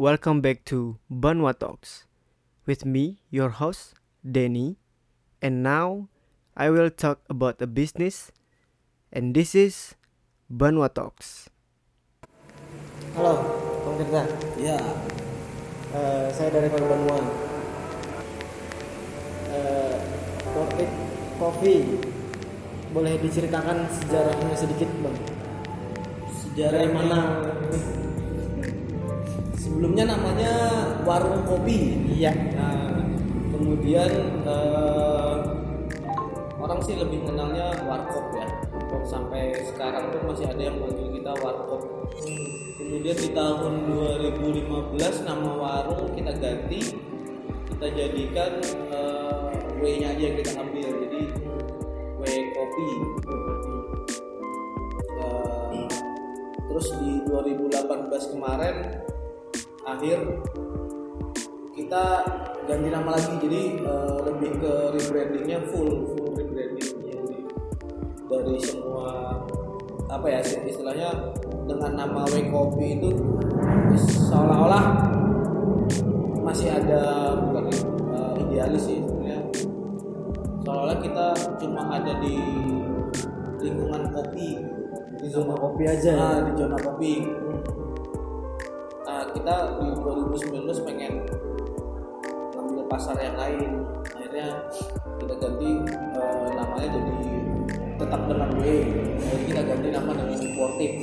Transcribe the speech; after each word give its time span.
Welcome 0.00 0.40
back 0.40 0.64
to 0.72 0.96
Banwa 1.12 1.52
Talks. 1.52 2.08
With 2.64 2.88
me, 2.88 3.20
your 3.28 3.60
host, 3.60 3.92
Denny. 4.24 4.80
And 5.44 5.60
now, 5.60 6.08
I 6.56 6.72
will 6.72 6.88
talk 6.88 7.20
about 7.28 7.60
a 7.60 7.68
business. 7.68 8.32
And 9.12 9.36
this 9.36 9.52
is 9.52 10.00
Banwa 10.48 10.88
Talks. 10.88 11.52
Halo, 13.12 13.44
Bang 13.84 14.00
Tirta. 14.00 14.24
Ya, 14.56 14.80
Eh, 15.92 16.26
saya 16.32 16.48
dari 16.48 16.72
Bank 16.72 16.88
Banua. 16.88 17.20
Uh, 19.52 20.00
Portik 20.56 20.88
Coffee. 21.36 21.84
Boleh 22.96 23.20
diceritakan 23.20 23.84
sejarahnya 24.00 24.56
sedikit, 24.56 24.88
Bang? 25.04 25.18
sejarah 26.32 26.88
Dari 26.88 26.88
mana? 26.88 27.20
Sebelumnya 29.70 30.02
namanya 30.18 30.54
warung 31.06 31.46
kopi. 31.46 31.94
Iya. 32.10 32.34
Nah, 32.58 33.06
kemudian 33.54 34.10
eh, 34.42 35.36
orang 36.58 36.82
sih 36.82 36.98
lebih 36.98 37.22
mengenalnya 37.22 37.78
warkop 37.86 38.34
ya. 38.34 38.50
Sampai 39.06 39.54
sekarang 39.62 40.10
pun 40.10 40.34
masih 40.34 40.50
ada 40.50 40.58
yang 40.58 40.74
manggil 40.82 41.14
kita 41.14 41.32
warkop. 41.38 41.86
Kemudian 42.82 43.14
di 43.14 43.30
tahun 43.30 43.74
2015 43.94 45.22
nama 45.22 45.50
warung 45.54 46.18
kita 46.18 46.34
ganti, 46.42 46.98
kita 47.70 47.86
jadikan 47.94 48.58
eh, 48.90 49.54
W-nya 49.78 50.18
aja 50.18 50.22
yang 50.34 50.36
kita 50.42 50.52
ambil. 50.58 50.88
Jadi 50.98 51.20
W 52.18 52.22
kopi. 52.58 52.90
Eh, 55.14 55.86
terus 56.66 56.86
di 56.98 57.22
2018 57.22 58.34
kemarin 58.34 59.06
akhir 59.96 60.18
kita 61.74 62.04
ganti 62.68 62.88
nama 62.92 63.18
lagi 63.18 63.34
jadi 63.42 63.62
eh, 63.82 64.18
lebih 64.30 64.50
ke 64.62 64.72
rebrandingnya 64.94 65.58
full 65.70 66.06
full 66.14 66.30
rebranding. 66.38 66.90
Jadi 67.02 67.38
dari 68.30 68.56
semua 68.62 69.38
apa 70.10 70.26
ya 70.26 70.38
istilahnya 70.42 71.34
dengan 71.66 71.92
nama 71.94 72.22
W 72.30 72.34
Kopi 72.50 72.98
itu 72.98 73.10
seolah-olah 74.30 74.84
masih 76.42 76.70
ada 76.70 77.34
bukan 77.42 77.64
eh, 78.14 78.34
idealis 78.46 78.86
sih 78.86 79.02
sebenarnya. 79.02 79.40
Seolah-olah 80.62 80.98
kita 81.02 81.26
cuma 81.58 81.82
ada 81.90 82.12
di 82.22 82.38
lingkungan 83.58 84.14
kopi. 84.14 84.62
Di 85.20 85.28
zona 85.28 85.52
kopi 85.52 85.84
aja 85.84 86.16
ya? 86.16 86.16
Nah, 86.16 86.48
di 86.48 86.52
zona 86.56 86.78
kopi 86.80 87.12
kita 89.34 89.54
di 89.78 89.88
2019 89.94 90.86
pengen 90.86 91.12
ngambil 92.56 92.84
pasar 92.90 93.16
yang 93.18 93.36
lain. 93.38 93.86
Akhirnya 94.10 94.48
kita 95.22 95.34
ganti 95.38 95.70
eh, 96.16 96.48
namanya 96.54 96.88
jadi 96.90 97.16
tetap 98.00 98.20
dengan 98.26 98.50
W. 98.58 98.62
Jadi 99.20 99.42
kita 99.50 99.62
ganti 99.66 99.88
nama 99.92 100.10
dengan 100.16 100.36
supportive 100.38 100.96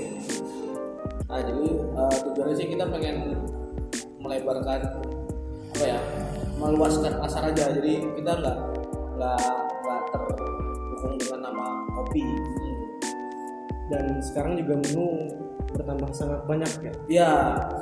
nah 1.27 1.43
jadi 1.43 1.67
eh, 1.75 2.15
tujuannya 2.23 2.55
sih 2.55 2.67
kita 2.71 2.87
pengen 2.87 3.35
melebarkan 4.23 4.79
apa 5.75 5.85
ya 5.85 5.99
meluaskan 6.57 7.19
pasar 7.21 7.51
aja. 7.51 7.69
Jadi 7.75 8.01
kita 8.17 8.31
nggak 8.41 8.57
nggak 9.19 9.43
nggak 9.83 10.01
terhubung 10.09 11.15
dengan 11.19 11.39
nama 11.51 11.65
kopi. 11.93 12.25
Dan 13.87 14.19
sekarang 14.19 14.59
juga 14.59 14.83
menu 14.83 15.07
bertambah 15.77 16.09
sangat 16.11 16.41
banyak 16.49 16.71
ya. 16.81 16.93
Ya, 17.07 17.31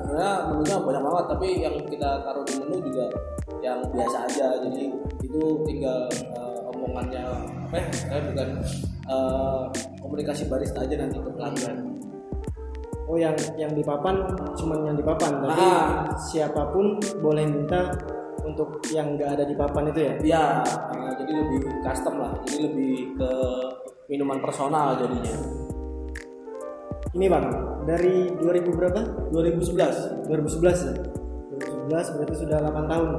sebenarnya 0.03 0.33
menunya 0.51 0.75
banyak 0.83 1.01
banget, 1.07 1.25
tapi 1.31 1.47
yang 1.63 1.75
kita 1.87 2.09
taruh 2.27 2.43
di 2.43 2.53
menu 2.59 2.77
juga 2.91 3.05
yang 3.63 3.79
biasa 3.89 4.17
aja. 4.27 4.47
Jadi 4.67 4.91
itu 5.23 5.41
tinggal 5.63 6.05
eh, 6.11 6.69
omongannya 6.75 7.23
apa 7.71 7.75
ya? 7.79 7.87
Saya 7.95 8.21
bukan 8.29 8.49
eh, 9.07 9.61
komunikasi 10.03 10.51
barista 10.51 10.83
aja 10.83 10.95
nanti 10.99 11.17
ke 11.17 11.31
pelanggan. 11.31 11.77
Oh 13.05 13.17
yang 13.21 13.37
yang 13.53 13.69
di 13.69 13.85
papan 13.85 14.17
cuman 14.57 14.81
yang 14.89 14.97
di 14.97 15.05
papan, 15.05 15.37
tapi 15.45 15.61
Ah. 15.61 16.09
siapa 16.17 16.73
pun 16.73 16.97
boleh 17.21 17.45
minta 17.45 17.93
untuk 18.41 18.81
yang 18.89 19.13
nggak 19.13 19.37
ada 19.37 19.43
di 19.45 19.53
papan 19.53 19.89
itu 19.93 19.99
ya. 20.01 20.13
Ya, 20.21 20.45
eh, 20.93 21.11
jadi 21.21 21.31
lebih 21.37 21.59
custom 21.85 22.17
lah. 22.17 22.33
Jadi 22.45 22.57
lebih 22.65 22.93
ke 23.17 23.31
minuman 24.09 24.37
personal 24.41 24.97
jadinya. 24.97 25.33
Ini 27.15 27.25
bang, 27.31 27.45
dari 27.85 28.33
2000 28.35 28.73
berapa? 28.73 29.01
2011. 29.31 30.27
2011 30.27 30.89
ya. 30.89 30.93
2011 31.87 32.13
berarti 32.17 32.35
sudah 32.35 32.57
8 32.59 32.91
tahun. 32.91 33.09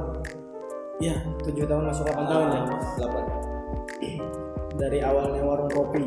Ya, 0.97 1.15
7 1.41 1.65
tahun 1.65 1.83
masuk 1.87 2.05
8 2.05 2.25
tahun 2.27 2.47
ya. 2.51 2.61
8. 2.99 4.77
Dari 4.77 4.99
awalnya 5.01 5.41
warung 5.41 5.71
kopi. 5.71 6.03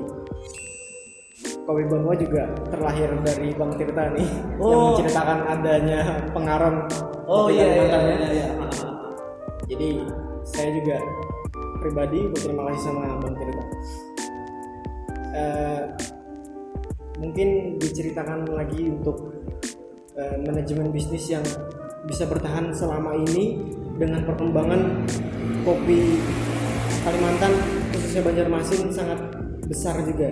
Kopi 1.60 1.82
Banua 1.86 2.14
juga 2.14 2.50
terlahir 2.68 3.10
dari 3.22 3.54
Bang 3.54 3.72
Tirta 3.74 4.10
nih 4.10 4.26
yang 4.58 4.60
Oh. 4.60 4.86
menceritakan 4.92 5.38
adanya 5.46 6.00
pengaron 6.30 6.82
Oh 7.24 7.46
iya 7.46 7.62
iya 7.62 7.84
iya 7.86 7.98
ya. 8.02 8.28
iya. 8.28 8.48
Jadi 9.70 9.90
saya 10.42 10.70
juga 10.74 10.96
pribadi 11.78 12.26
berterima 12.26 12.66
kasih 12.68 12.82
sama 12.90 13.02
Bang 13.22 13.34
Tirta. 13.38 13.64
Eh, 15.30 15.82
mungkin 17.20 17.76
diceritakan 17.76 18.48
lagi 18.48 18.88
untuk 18.88 19.44
eh, 20.16 20.40
manajemen 20.40 20.88
bisnis 20.88 21.28
yang 21.28 21.44
bisa 22.08 22.24
bertahan 22.24 22.72
selama 22.72 23.12
ini 23.28 23.60
dengan 24.00 24.24
perkembangan 24.24 25.04
kopi 25.62 26.16
Kalimantan 27.00 27.52
khususnya 27.96 28.20
Banjarmasin 28.28 28.92
sangat 28.92 29.20
besar 29.64 30.04
juga. 30.04 30.28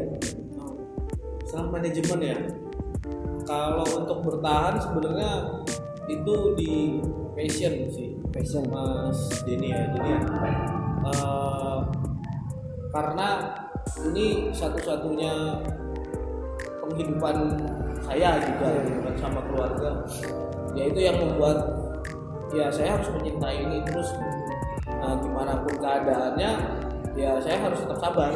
Salah 1.49 1.73
manajemen 1.73 2.21
ya. 2.21 2.37
Kalau 3.49 3.89
untuk 4.05 4.21
bertahan 4.21 4.77
sebenarnya 4.77 5.65
itu 6.13 6.35
di 6.61 7.01
passion 7.33 7.89
sih, 7.89 8.21
Passion. 8.29 8.69
Mas 8.69 9.17
Denny 9.49 9.73
ya. 9.73 9.89
Jadi 9.97 10.13
eh, 11.09 11.79
karena 12.93 13.29
ini 14.13 14.53
satu-satunya 14.53 15.65
penghidupan 16.89 17.37
saya 18.03 18.41
juga 18.41 18.67
gitu 18.83 18.99
kan, 19.05 19.15
sama 19.21 19.41
keluarga. 19.47 19.91
Ya 20.73 20.83
itu 20.89 21.01
yang 21.05 21.17
membuat 21.21 21.59
ya 22.55 22.73
saya 22.73 22.97
harus 22.97 23.09
mencintai 23.13 23.61
ini 23.61 23.85
terus. 23.85 24.09
Nah, 24.89 25.15
gimana 25.21 25.61
pun 25.63 25.75
keadaannya 25.77 26.51
ya 27.13 27.37
saya 27.45 27.57
harus 27.61 27.79
tetap 27.85 27.99
sabar. 28.01 28.33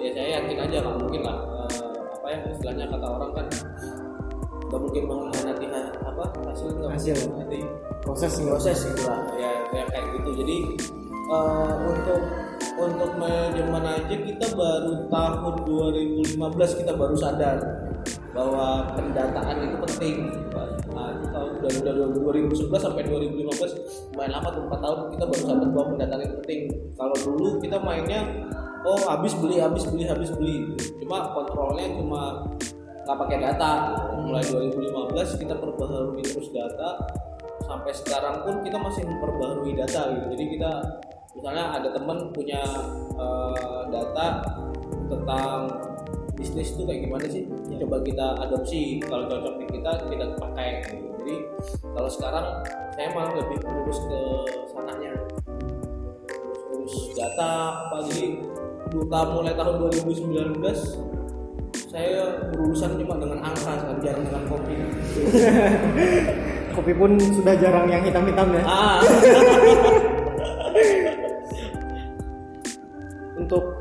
Ya 0.00 0.10
saya 0.14 0.28
yakin 0.40 0.58
aja 0.64 0.76
nggak 0.80 0.96
mungkin 1.02 1.22
lah 1.26 1.36
eh, 1.66 1.92
apa 2.14 2.26
ya 2.30 2.38
istilahnya 2.54 2.86
kata 2.88 3.06
orang 3.10 3.30
kan 3.36 3.46
nggak 4.64 4.80
mungkin 4.80 5.02
mengkhianati 5.06 5.66
apa 6.00 6.24
hasil 6.48 6.68
nggak 6.78 6.90
Hasil. 6.96 7.16
mengkhianati 7.28 7.60
Proses 8.04 8.32
proses 8.40 8.78
gitu 8.84 9.02
lah 9.08 9.20
ya 9.36 9.50
kayak 9.72 9.86
kayak 9.92 10.06
gitu. 10.16 10.30
Jadi 10.40 10.56
eh, 11.10 11.72
untuk 11.84 12.22
untuk 12.74 13.10
manajemen 13.16 13.84
aja 13.86 14.16
kita 14.18 14.46
baru 14.54 15.06
tahun 15.06 15.54
2015 15.62 16.80
kita 16.82 16.92
baru 16.98 17.14
sadar 17.14 17.58
bahwa 18.34 18.90
pendataan 18.98 19.56
itu 19.62 19.76
penting. 19.86 20.16
Nah 20.90 21.14
tahun 21.30 21.62
dari 21.62 21.80
dari 21.86 22.02
2011 22.18 22.66
sampai 22.74 23.02
2015 23.06 24.14
lumayan 24.14 24.32
lama 24.38 24.48
tuh 24.50 24.62
4 24.66 24.84
tahun 24.84 24.98
kita 25.14 25.24
baru 25.30 25.42
sadar 25.46 25.68
bahwa 25.70 25.86
pendataan 25.94 26.22
itu 26.26 26.34
penting. 26.42 26.62
Kalau 26.98 27.16
dulu 27.22 27.48
kita 27.62 27.76
mainnya 27.78 28.20
oh 28.82 29.00
habis 29.06 29.32
beli 29.38 29.62
habis 29.62 29.86
beli 29.86 30.04
habis 30.10 30.30
beli. 30.34 30.74
Cuma 30.98 31.30
kontrolnya 31.30 31.86
cuma 31.94 32.22
nggak 33.06 33.18
pakai 33.22 33.38
data. 33.38 33.70
Mulai 34.18 34.42
2015 34.50 35.40
kita 35.40 35.54
perbaharui 35.54 36.22
terus 36.26 36.50
data. 36.50 36.98
Sampai 37.64 37.96
sekarang 37.96 38.44
pun 38.44 38.60
kita 38.66 38.76
masih 38.76 39.06
memperbaharui 39.06 39.72
data 39.78 40.10
gitu. 40.10 40.26
Jadi 40.36 40.44
kita 40.58 40.72
misalnya 41.34 41.64
ada 41.76 41.88
teman 41.90 42.30
punya 42.30 42.62
eh, 43.18 43.82
data 43.90 44.26
tentang 45.10 45.68
bisnis 46.34 46.74
tuh 46.74 46.86
kayak 46.86 47.06
gimana 47.06 47.26
sih? 47.26 47.44
Coba 47.78 48.00
kita 48.02 48.26
adopsi 48.40 49.02
kalau 49.02 49.26
cocok 49.26 49.54
di 49.60 49.66
kita 49.70 49.90
kita 50.08 50.24
pakai. 50.38 50.68
Gitu. 50.86 51.06
jadi 51.24 51.36
kalau 51.96 52.10
sekarang 52.10 52.46
saya 52.92 53.08
malah 53.16 53.32
lebih 53.32 53.58
fokus 53.64 53.98
ke 54.06 54.20
sananya. 54.72 55.12
Terus 56.70 56.94
data 57.16 57.50
apa 57.88 57.96
jadi 58.12 58.44
duta 58.92 59.20
mulai 59.32 59.54
tahun 59.56 59.74
2019 59.88 60.60
saya 61.94 62.42
berurusan 62.50 62.98
cuma 62.98 63.14
dengan 63.22 63.40
angka 63.40 63.72
kan 63.78 63.96
jarang 64.02 64.24
dengan 64.26 64.44
kopi. 64.50 64.74
Kopi 66.74 66.90
pun 66.90 67.14
sudah 67.14 67.54
jarang 67.54 67.86
yang 67.86 68.02
hitam-hitam 68.02 68.50
ya. 68.50 68.62
ah 68.66 68.98
Untuk 73.44 73.76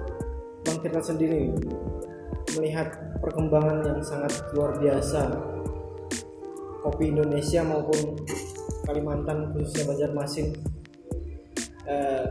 Bang 0.67 0.83
Tirta 0.83 0.99
sendiri 0.99 1.55
melihat 2.59 2.91
perkembangan 3.23 3.79
yang 3.87 4.03
sangat 4.03 4.43
luar 4.51 4.75
biasa. 4.75 5.31
Kopi 6.83 7.15
Indonesia 7.15 7.63
maupun 7.63 8.19
Kalimantan 8.83 9.55
khususnya 9.55 9.87
Banjarmasin. 9.87 10.51
Eh, 11.87 12.25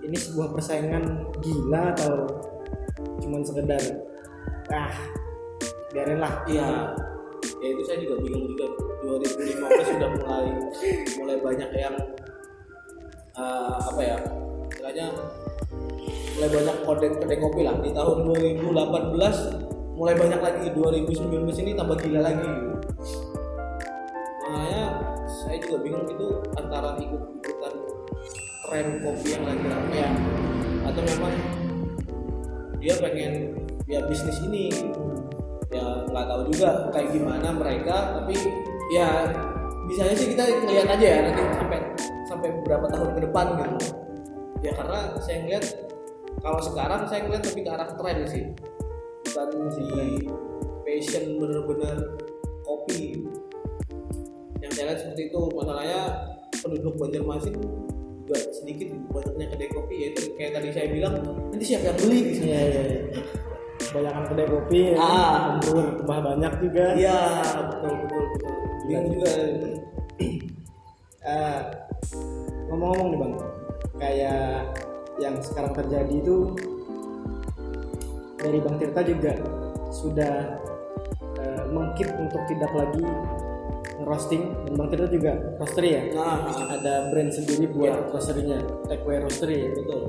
ini 0.00 0.16
sebuah 0.16 0.56
persaingan 0.56 1.28
gila 1.44 1.92
atau 1.92 2.24
cuman 3.20 3.44
sekedar 3.44 3.80
ah 4.72 4.96
biarin 5.92 6.24
lah 6.24 6.40
Iya, 6.48 6.96
ya 7.60 7.68
itu 7.68 7.82
saya 7.84 8.00
juga 8.00 8.16
bingung 8.24 8.48
juga. 8.56 8.64
2015 9.04 9.92
sudah 9.96 10.08
mulai 10.24 10.48
mulai 11.20 11.36
banyak 11.44 11.70
yang 11.76 11.96
eh, 13.36 13.76
apa 13.76 14.00
ya, 14.00 14.16
istilahnya 14.72 15.12
mulai 16.40 16.56
banyak 16.56 16.76
kode 16.88 17.06
kedai 17.20 17.36
kopi 17.36 17.60
lah. 17.68 17.76
Di 17.84 17.92
tahun 17.92 18.16
2018 18.32 18.64
mulai 19.92 20.14
banyak 20.16 20.40
lagi. 20.40 20.72
2019 20.72 21.36
ini 21.60 21.76
tambah 21.76 22.00
gila 22.00 22.20
lagi. 22.24 22.48
Makanya 24.48 24.84
saya 25.28 25.60
juga 25.60 25.76
bingung 25.84 26.08
itu 26.08 26.40
antara 26.56 26.96
ikut 26.96 27.44
ikutan 27.44 27.74
tren 28.64 28.86
kopi 29.04 29.36
yang 29.36 29.44
lagi 29.44 29.64
rame 29.68 29.96
ya, 30.00 30.10
atau 30.88 31.02
memang 31.04 31.34
dia 32.80 32.94
pengen 32.96 33.32
ya 33.84 34.00
bisnis 34.08 34.40
ini 34.40 34.72
ya 35.68 36.08
nggak 36.08 36.24
tahu 36.24 36.40
juga 36.48 36.88
kayak 36.88 37.12
gimana 37.12 37.52
mereka 37.52 38.16
tapi 38.16 38.34
ya 38.96 39.28
bisanya 39.86 40.14
sih 40.16 40.32
kita 40.32 40.48
ngeliat 40.64 40.88
aja 40.88 41.06
ya 41.06 41.18
nanti 41.28 41.42
sampai 41.52 41.78
sampai 42.24 42.48
beberapa 42.62 42.88
tahun 42.88 43.10
ke 43.12 43.20
depan 43.28 43.46
gitu 43.60 43.86
ya 44.64 44.72
karena 44.74 44.98
saya 45.20 45.36
ngeliat 45.44 45.89
kalau 46.40 46.60
sekarang 46.60 47.04
saya 47.06 47.20
ngeliat 47.24 47.44
lebih 47.44 47.62
ke 47.62 47.70
arah 47.70 47.88
tren 47.92 48.18
sih. 48.26 48.44
Bukan 49.26 49.48
si 49.70 49.84
passion 50.82 51.24
bener-bener 51.38 51.96
kopi. 52.62 53.22
Yang 54.58 54.72
saya 54.74 54.84
lihat 54.90 54.98
seperti 55.00 55.22
itu. 55.28 55.40
Masalahnya 55.52 56.00
penduduk 56.60 56.94
Banjarmasin 56.96 57.54
juga 58.20 58.36
sedikit 58.52 58.88
banyaknya 59.10 59.46
kedai 59.50 59.70
kopi 59.70 59.94
ya 59.96 60.08
itu 60.14 60.22
kayak 60.34 60.52
tadi 60.54 60.68
saya 60.70 60.86
bilang 60.86 61.14
nanti 61.50 61.64
siapa 61.66 61.90
yang 61.90 61.98
beli? 61.98 62.18
Gitu 62.30 62.42
Iya, 62.46 62.60
iya, 62.62 62.82
iya. 62.84 63.00
Kebanyakan 63.80 64.24
kedai 64.30 64.46
kopi 64.46 64.78
ya, 64.78 64.94
Ah. 64.96 65.58
kan? 65.58 65.86
tambah 65.98 66.18
banyak 66.22 66.52
juga. 66.62 66.84
iya. 66.94 67.18
Betul 67.66 67.92
betul 68.06 68.22
betul. 68.30 68.52
Bingung 68.86 69.06
juga. 69.18 69.30
Eh, 71.20 71.60
ngomong-ngomong 72.70 73.08
nih 73.10 73.18
bang, 73.18 73.32
kayak 73.98 74.62
yang 75.20 75.36
sekarang 75.38 75.76
terjadi 75.76 76.14
itu 76.16 76.56
dari 78.36 78.58
Bang 78.58 78.80
Tirta 78.80 79.04
juga 79.04 79.36
sudah 79.92 80.32
eh, 81.36 81.62
mengkip 81.68 82.08
untuk 82.16 82.40
tidak 82.48 82.72
lagi 82.72 83.04
roasting 84.00 84.48
dan 84.64 84.72
Bang 84.74 84.88
Tirta 84.88 85.06
juga 85.06 85.32
roastery 85.60 85.90
ya. 85.92 86.02
nah 86.16 86.38
Ada 86.72 87.12
brand 87.12 87.30
sendiri 87.30 87.68
buat 87.68 87.92
Ya. 87.92 88.00
roasterynya, 88.08 88.58
Takeway 88.88 89.20
Roastery 89.20 89.56
ya. 89.60 89.68
betul 89.76 90.00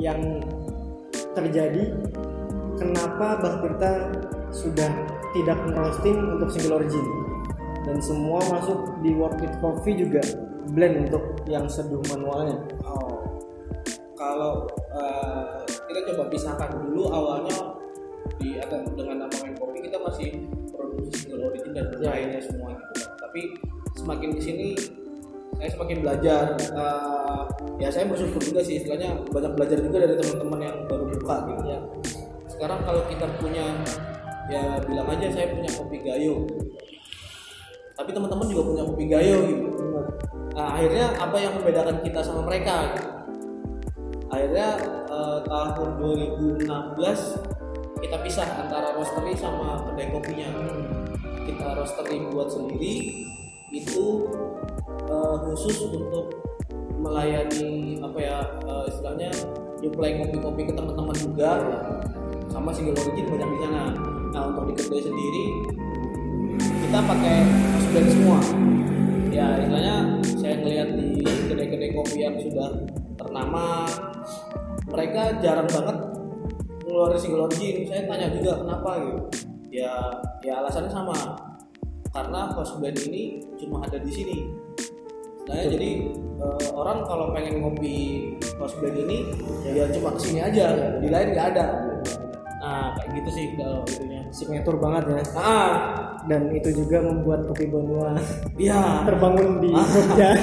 yang 0.00 0.20
terjadi 1.32 1.96
kenapa 2.76 3.40
Bang 3.40 3.56
Tirta 3.60 3.92
sudah 4.50 4.90
tidak 5.32 5.58
roasting 5.72 6.18
untuk 6.36 6.50
single 6.50 6.76
origin 6.76 7.06
dan 7.80 7.96
semua 8.02 8.40
masuk 8.50 9.00
di 9.00 9.16
World 9.16 9.40
It 9.40 9.54
Coffee 9.62 9.96
juga 9.96 10.20
blend 10.70 11.08
untuk 11.08 11.24
yang 11.46 11.64
seduh 11.66 12.02
manualnya 12.12 12.60
Oh, 12.84 13.09
kalau 14.20 14.68
eh, 14.92 15.64
kita 15.88 16.12
coba 16.12 16.28
pisahkan 16.28 16.68
dulu 16.76 17.08
awalnya 17.08 17.56
di 18.36 18.60
ada 18.60 18.84
dengan 18.92 19.24
nama 19.24 19.34
main 19.40 19.56
kopi 19.56 19.80
kita 19.80 19.96
masih 19.96 20.44
produksi 20.68 21.24
single 21.24 21.48
origin 21.48 21.72
dan 21.72 21.88
Ya. 22.04 22.12
lainnya 22.12 22.40
semua 22.44 22.76
gitu. 22.76 23.08
Tapi 23.16 23.40
semakin 23.96 24.28
di 24.36 24.42
sini 24.44 24.68
saya 25.56 25.72
semakin 25.72 26.04
belajar. 26.04 26.44
Eh, 26.60 27.42
ya 27.80 27.88
saya 27.88 28.04
bersyukur 28.12 28.44
juga 28.44 28.60
sih 28.60 28.76
istilahnya 28.84 29.24
banyak 29.32 29.56
belajar 29.56 29.80
juga 29.80 30.04
dari 30.04 30.14
teman-teman 30.20 30.60
yang 30.68 30.76
baru 30.84 31.04
buka 31.16 31.36
gitu 31.48 31.64
ya. 31.64 31.80
Sekarang 32.52 32.84
kalau 32.84 33.02
kita 33.08 33.24
punya 33.40 33.72
ya 34.52 34.76
bilang 34.84 35.08
aja 35.08 35.32
saya 35.32 35.48
punya 35.48 35.70
kopi 35.72 35.96
gayo. 36.04 36.44
Tapi 37.96 38.10
teman-teman 38.12 38.46
juga 38.52 38.62
punya 38.68 38.82
kopi 38.84 39.04
gayo 39.08 39.36
gitu. 39.48 39.64
Nah, 40.50 40.76
akhirnya 40.76 41.08
apa 41.16 41.36
yang 41.40 41.52
membedakan 41.56 41.96
kita 42.04 42.20
sama 42.20 42.44
mereka? 42.44 42.92
gitu? 42.92 43.19
Akhirnya 44.40 44.72
eh, 45.12 45.38
tahun 45.44 46.00
2016 46.00 46.64
kita 48.00 48.16
pisah 48.24 48.48
antara 48.56 48.96
roastery 48.96 49.36
sama 49.36 49.84
kedai 49.84 50.08
kopinya. 50.16 50.48
Kita 51.44 51.76
roastery 51.76 52.24
buat 52.32 52.48
sendiri 52.48 53.20
itu 53.68 54.32
eh, 55.12 55.36
khusus 55.44 55.92
untuk 55.92 56.32
melayani 56.96 58.00
apa 58.00 58.16
ya 58.16 58.40
eh, 58.64 58.88
istilahnya 58.88 59.28
supply 59.76 60.24
kopi-kopi 60.24 60.62
ke 60.64 60.72
teman-teman 60.72 61.16
juga 61.20 61.60
sama 62.48 62.72
single 62.72 62.96
origin 62.96 63.28
banyak 63.28 63.44
di 63.44 63.58
sana. 63.60 63.92
Nah 64.32 64.42
untuk 64.56 64.72
di 64.72 64.74
kedai 64.80 65.04
sendiri 65.04 65.44
kita 66.88 66.96
pakai 67.04 67.44
blend 67.92 68.08
semua 68.08 68.40
ya 69.28 69.60
istilahnya 69.60 69.96
saya 70.24 70.54
ngelihat 70.64 70.88
di 70.96 71.28
kedai-kedai 71.28 71.92
kopi 71.92 72.24
yang 72.24 72.40
sudah 72.40 72.72
ternama 73.20 73.84
mereka 74.90 75.22
jarang 75.38 75.70
banget 75.70 75.96
ngeluarin 76.90 77.20
single 77.22 77.46
origin. 77.46 77.86
Saya 77.86 78.02
tanya 78.10 78.26
juga 78.34 78.52
kenapa? 78.60 78.90
Gitu. 78.98 79.18
Ya 79.70 79.94
ya 80.42 80.52
alasannya 80.60 80.90
sama. 80.90 81.16
Karena 82.10 82.50
house 82.50 82.74
blend 82.82 82.98
ini 83.06 83.38
cuma 83.62 83.86
ada 83.86 84.02
di 84.02 84.10
sini. 84.10 84.38
Nah, 85.46 85.66
jadi 85.66 86.10
eh, 86.42 86.68
orang 86.74 87.06
kalau 87.06 87.30
pengen 87.30 87.62
ngopi 87.62 88.30
house 88.58 88.74
blend 88.82 88.98
ini 89.06 89.30
ya 89.70 89.86
cuma 89.94 90.18
ke 90.18 90.20
sini 90.26 90.42
aja. 90.42 90.98
Di 90.98 91.06
lain 91.06 91.28
nggak 91.30 91.48
ada. 91.54 91.66
Nah 92.60 92.92
kayak 92.98 93.22
gitu 93.22 93.30
sih 93.30 93.44
kalau 93.54 93.86
itunya. 93.86 94.20
Signature 94.34 94.78
banget 94.82 95.02
ya. 95.06 95.22
Ah. 95.38 95.74
Dan 96.28 96.52
itu 96.52 96.84
juga 96.84 97.00
membuat 97.00 97.48
kopi 97.48 97.64
Bonua 97.64 98.12
iya. 98.60 99.08
terbangun 99.08 99.56
di 99.64 99.72
Jogja. 99.72 100.36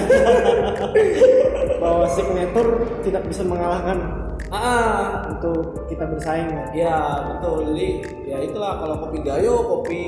Bahwa 1.84 2.10
signature 2.10 2.82
tidak 3.06 3.30
bisa 3.30 3.46
mengalahkan 3.46 4.27
ah 4.48 5.28
untuk 5.28 5.86
kita 5.92 6.08
bersaing 6.08 6.48
Ya 6.72 6.96
betul, 7.36 7.74
jadi 7.74 7.88
ya 8.24 8.38
itulah 8.44 8.80
kalau 8.80 8.96
kopi 9.04 9.20
gayo, 9.24 9.60
kopi 9.68 10.04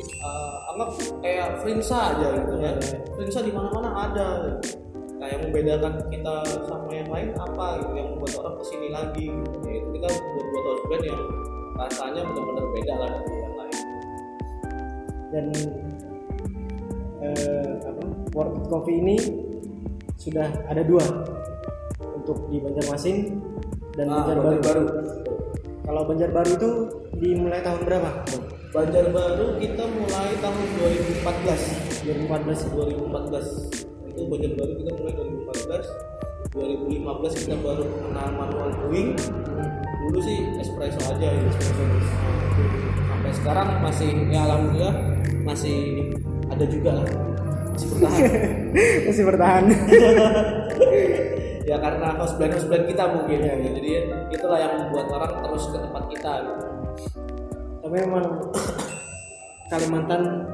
eh, 0.00 0.56
anggap 0.74 0.88
kayak 1.24 1.48
Frinsa 1.64 2.16
aja 2.16 2.28
gitu 2.44 2.54
ya. 2.60 2.72
Frinsa 3.16 3.40
di 3.40 3.52
mana-mana 3.52 3.90
ada. 4.10 4.28
Nah 5.20 5.26
yang 5.28 5.48
membedakan 5.48 6.00
kita 6.08 6.36
sama 6.64 6.88
yang 6.92 7.08
lain 7.08 7.28
apa 7.36 7.84
gitu, 7.84 7.92
yang 7.96 8.08
membuat 8.16 8.32
orang 8.40 8.54
ke 8.60 8.64
sini 8.68 8.88
lagi. 8.92 9.26
Gitu. 9.28 9.56
Ya 9.64 9.74
itu 9.80 9.88
kita 9.96 10.08
buat 10.08 10.46
buat 10.48 10.78
brand 10.88 11.04
yang 11.04 11.22
rasanya 11.80 12.22
benar-benar 12.28 12.66
beda 12.76 12.94
lah 13.00 13.10
dari 13.16 13.36
yang 13.40 13.54
lain. 13.56 13.78
dan 15.30 15.46
eh, 17.22 17.70
apa 17.86 18.02
It 18.58 18.66
Coffee 18.66 18.98
ini 18.98 19.16
sudah 20.20 20.50
ada 20.68 20.82
dua 20.84 21.00
untuk 22.18 22.50
di 22.52 22.60
Banjarmasin 22.60 23.49
dan 24.00 24.08
Nah, 24.08 24.24
Banjarbaru. 24.24 24.60
baru. 24.64 24.84
Kalau 25.84 26.02
Banjarbaru 26.08 26.50
itu 26.56 26.70
dimulai 27.20 27.60
tahun 27.60 27.80
berapa? 27.84 28.10
Banjarbaru 28.72 29.46
kita 29.60 29.84
mulai 29.92 30.32
tahun 30.40 30.66
2014. 31.20 32.00
2014. 32.08 32.64
2014 32.72 33.76
itu 34.08 34.22
Banjarbaru 34.24 34.72
kita 34.80 34.90
mulai 34.96 35.12
2014 35.20 35.84
2015 36.50 37.40
kita 37.46 37.56
baru 37.62 37.84
mengenal 37.86 38.28
manual 38.34 38.68
brewing 38.74 39.14
dulu 40.02 40.18
sih 40.18 40.50
espresso 40.58 40.98
aja 41.06 41.30
ya 41.30 41.40
espresso 41.46 41.84
sampai 43.06 43.30
sekarang 43.38 43.68
masih 43.84 44.10
ya 44.34 44.40
alhamdulillah 44.50 44.94
masih 45.46 46.10
ada 46.50 46.64
juga 46.66 46.90
lah 46.98 47.06
masih 47.70 47.86
bertahan 47.94 48.22
Masih 49.06 49.24
bertahan. 49.26 49.64
ya 51.64 51.76
karena 51.76 52.16
house 52.16 52.34
blend 52.36 52.56
kita 52.88 53.04
mungkin 53.10 53.38
ya 53.44 53.54
jadi 53.60 53.90
itulah 54.32 54.58
yang 54.58 54.72
membuat 54.86 55.06
orang 55.12 55.32
terus 55.44 55.64
ke 55.68 55.78
tempat 55.78 56.04
kita 56.08 56.32
gitu. 56.46 56.64
Tapi 57.80 57.94
memang 58.06 58.24
Kalimantan 59.70 60.50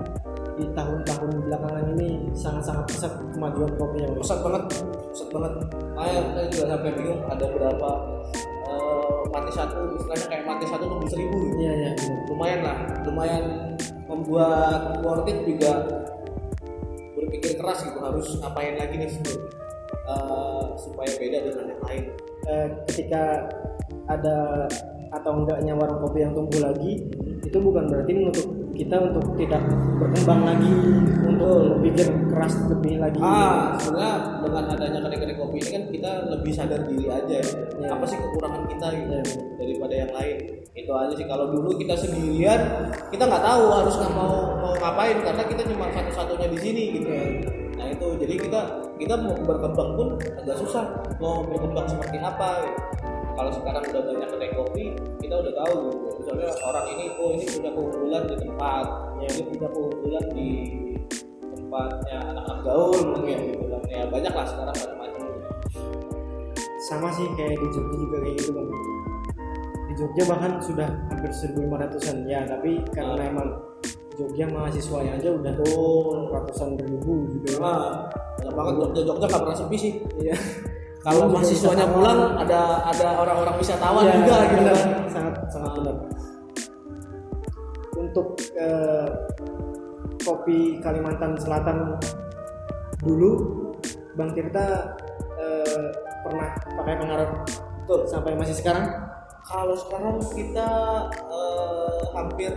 di 0.60 0.64
tahun-tahun 0.76 1.48
belakangan 1.48 1.84
ini 1.96 2.32
sangat-sangat 2.36 2.84
pesat 2.92 3.12
kemajuan 3.32 3.72
kopinya. 3.80 4.12
Pesat 4.20 4.44
banget 4.44 4.62
pesat 5.08 5.28
banget 5.32 5.52
saya, 5.96 6.20
saya 6.36 6.46
juga 6.52 6.64
sampai 6.76 6.90
bingung 7.00 7.20
ada 7.24 7.46
berapa 7.48 7.90
eh, 8.68 9.20
mati 9.32 9.50
satu 9.56 9.96
istilahnya 9.96 10.26
kayak 10.28 10.44
mati 10.44 10.64
satu 10.68 10.84
tunggu 10.84 11.08
seribu 11.08 11.36
gitu. 11.48 11.56
Iya 11.64 11.72
iya. 11.72 11.90
lumayan 12.28 12.60
lah 12.60 12.76
lumayan 13.08 13.44
membuat 14.04 15.00
worth 15.00 15.28
it 15.32 15.38
juga 15.48 15.72
berpikir 17.16 17.56
keras 17.56 17.80
gitu 17.80 17.96
harus 17.96 18.36
ngapain 18.44 18.76
lagi 18.76 18.94
nih 19.00 19.08
gitu, 19.08 19.32
eh, 20.12 20.55
supaya 20.76 21.10
beda 21.16 21.38
dengan 21.42 21.66
yang 21.74 21.82
lain 21.88 22.04
Eh, 22.46 22.68
ketika 22.86 23.50
ada 24.06 24.70
atau 25.10 25.32
enggaknya 25.34 25.74
warung 25.74 25.98
kopi 25.98 26.22
yang 26.22 26.30
tumbuh 26.30 26.62
lagi 26.62 27.02
itu 27.42 27.58
bukan 27.58 27.90
berarti 27.90 28.12
menutup 28.14 28.46
kita 28.70 28.96
untuk 29.02 29.34
tidak 29.34 29.66
berkembang 29.98 30.46
lagi 30.46 30.70
untuk 31.26 31.74
berpikir 31.74 32.06
keras 32.30 32.54
lebih 32.70 33.02
lagi 33.02 33.18
ah 33.18 33.74
sebenarnya 33.82 34.14
dengan 34.46 34.64
adanya 34.70 34.98
kedai-kedai 35.02 35.36
kopi 35.42 35.58
ini 35.58 35.70
kan 35.74 35.82
kita 35.90 36.10
lebih 36.30 36.52
sadar 36.54 36.80
diri 36.86 37.06
aja 37.10 37.34
ya. 37.34 37.46
Iya. 37.82 37.88
apa 37.98 38.04
sih 38.06 38.18
kekurangan 38.18 38.62
kita 38.70 38.86
gitu 38.94 39.10
Iya. 39.10 39.22
daripada 39.58 39.94
yang 40.06 40.12
lain 40.14 40.36
itu 40.70 40.92
aja 40.94 41.14
sih 41.18 41.26
kalau 41.26 41.46
dulu 41.50 41.70
kita 41.74 41.94
sendirian 41.98 42.60
kita 43.10 43.26
nggak 43.26 43.42
tahu 43.42 43.64
harus 43.74 43.94
nggak 43.98 44.12
mau 44.14 44.54
mau 44.62 44.72
ngapain 44.78 45.18
karena 45.18 45.42
kita 45.50 45.62
cuma 45.66 45.90
satu-satunya 45.90 46.46
di 46.54 46.58
sini 46.62 46.82
gitu 46.94 47.08
Iya. 47.10 47.65
Nah 47.76 47.86
itu 47.92 48.06
jadi 48.16 48.34
kita 48.40 48.60
kita 48.96 49.14
mau 49.20 49.36
berkembang 49.44 49.90
pun 49.94 50.08
agak 50.40 50.56
susah 50.64 50.84
mau 51.20 51.44
berkembang 51.44 51.84
seperti 51.84 52.16
apa 52.16 52.64
gitu. 52.64 52.80
kalau 53.36 53.50
sekarang 53.52 53.84
udah 53.84 54.02
banyak 54.08 54.28
kedai 54.32 54.50
kopi 54.56 54.84
kita 55.20 55.34
udah 55.44 55.52
tahu 55.52 55.76
gitu. 55.92 56.08
misalnya 56.24 56.48
orang 56.64 56.86
ini 56.96 57.04
oh 57.20 57.28
ini 57.36 57.44
punya 57.44 57.70
keunggulan 57.76 58.22
di 58.24 58.36
tempat 58.40 58.86
ya 59.20 59.28
ini 59.28 59.42
punya 59.44 59.68
keunggulan 59.68 60.24
di 60.32 60.50
tempatnya 61.52 62.18
anak-anak 62.32 62.58
gaul 62.64 62.98
mungkin 63.12 63.38
gitu 63.52 63.64
kan 63.68 63.82
ya 63.92 64.02
banyak 64.08 64.32
lah 64.32 64.46
sekarang 64.48 64.76
macam-macam 64.76 65.22
sama 66.88 67.08
sih 67.12 67.26
kayak 67.36 67.60
di 67.60 67.68
Jogja 67.74 67.96
juga 68.00 68.16
kayak 68.24 68.34
gitu 68.40 68.50
bang 68.56 68.68
di 69.86 69.92
Jogja 70.00 70.22
bahkan 70.32 70.52
sudah 70.64 70.88
hampir 71.12 71.30
1500an 71.34 72.16
ya 72.24 72.40
tapi 72.48 72.80
karena 72.96 73.20
Ah. 73.20 73.28
emang 73.28 73.48
Jogja 74.16 74.48
mahasiswanya 74.48 75.20
aja 75.20 75.28
udah 75.28 75.52
tuh 75.60 75.76
ratusan 76.32 76.72
ribu 76.80 77.28
juga 77.36 77.60
nah 77.60 78.08
banyak 78.40 78.52
banget. 78.56 78.74
Jogja 78.80 79.00
Jogja 79.04 79.26
nggak 79.28 79.42
pernah 79.44 79.56
sepi 79.56 79.76
sih. 79.76 79.92
Iya. 80.16 80.34
Kalau 81.04 81.28
mahasiswanya 81.30 81.86
pulang 81.86 82.20
ada 82.40 82.60
ada 82.88 83.06
orang-orang 83.20 83.54
wisatawan 83.60 84.02
Iya, 84.08 84.14
juga 84.18 84.36
gitu. 84.48 84.56
benar. 84.64 84.78
sangat 85.12 85.34
sangat 85.52 85.70
benar. 85.76 85.96
Untuk 87.96 88.28
eh, 88.56 89.08
kopi 90.24 90.80
Kalimantan 90.80 91.36
Selatan 91.36 92.00
dulu 93.04 93.30
Bang 94.16 94.32
Tirta 94.32 94.96
eh, 95.36 95.86
pernah 96.24 96.48
pakai 96.56 96.94
pengaruh 96.98 97.30
Betul. 97.84 98.00
sampai 98.08 98.32
masih 98.34 98.56
sekarang? 98.56 98.88
Kalau 99.46 99.76
sekarang 99.78 100.18
kita 100.34 100.68
eh, 101.12 102.00
hampir 102.16 102.50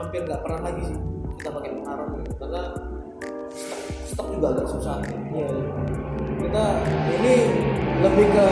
hampir 0.00 0.24
nggak 0.24 0.40
pernah 0.40 0.60
lagi 0.64 0.82
sih 0.88 0.98
kita 1.36 1.48
pakai 1.52 1.70
pengaruh 1.76 2.08
gitu. 2.16 2.32
Karena 2.40 2.62
stok, 4.08 4.26
juga 4.32 4.46
agak 4.56 4.66
susah. 4.72 4.96
Iya. 5.32 5.48
Kita 6.40 6.64
ini 7.20 7.34
lebih 8.00 8.26
ke 8.32 8.46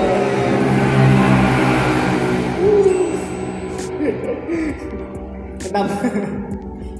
kenapa? 5.65 5.95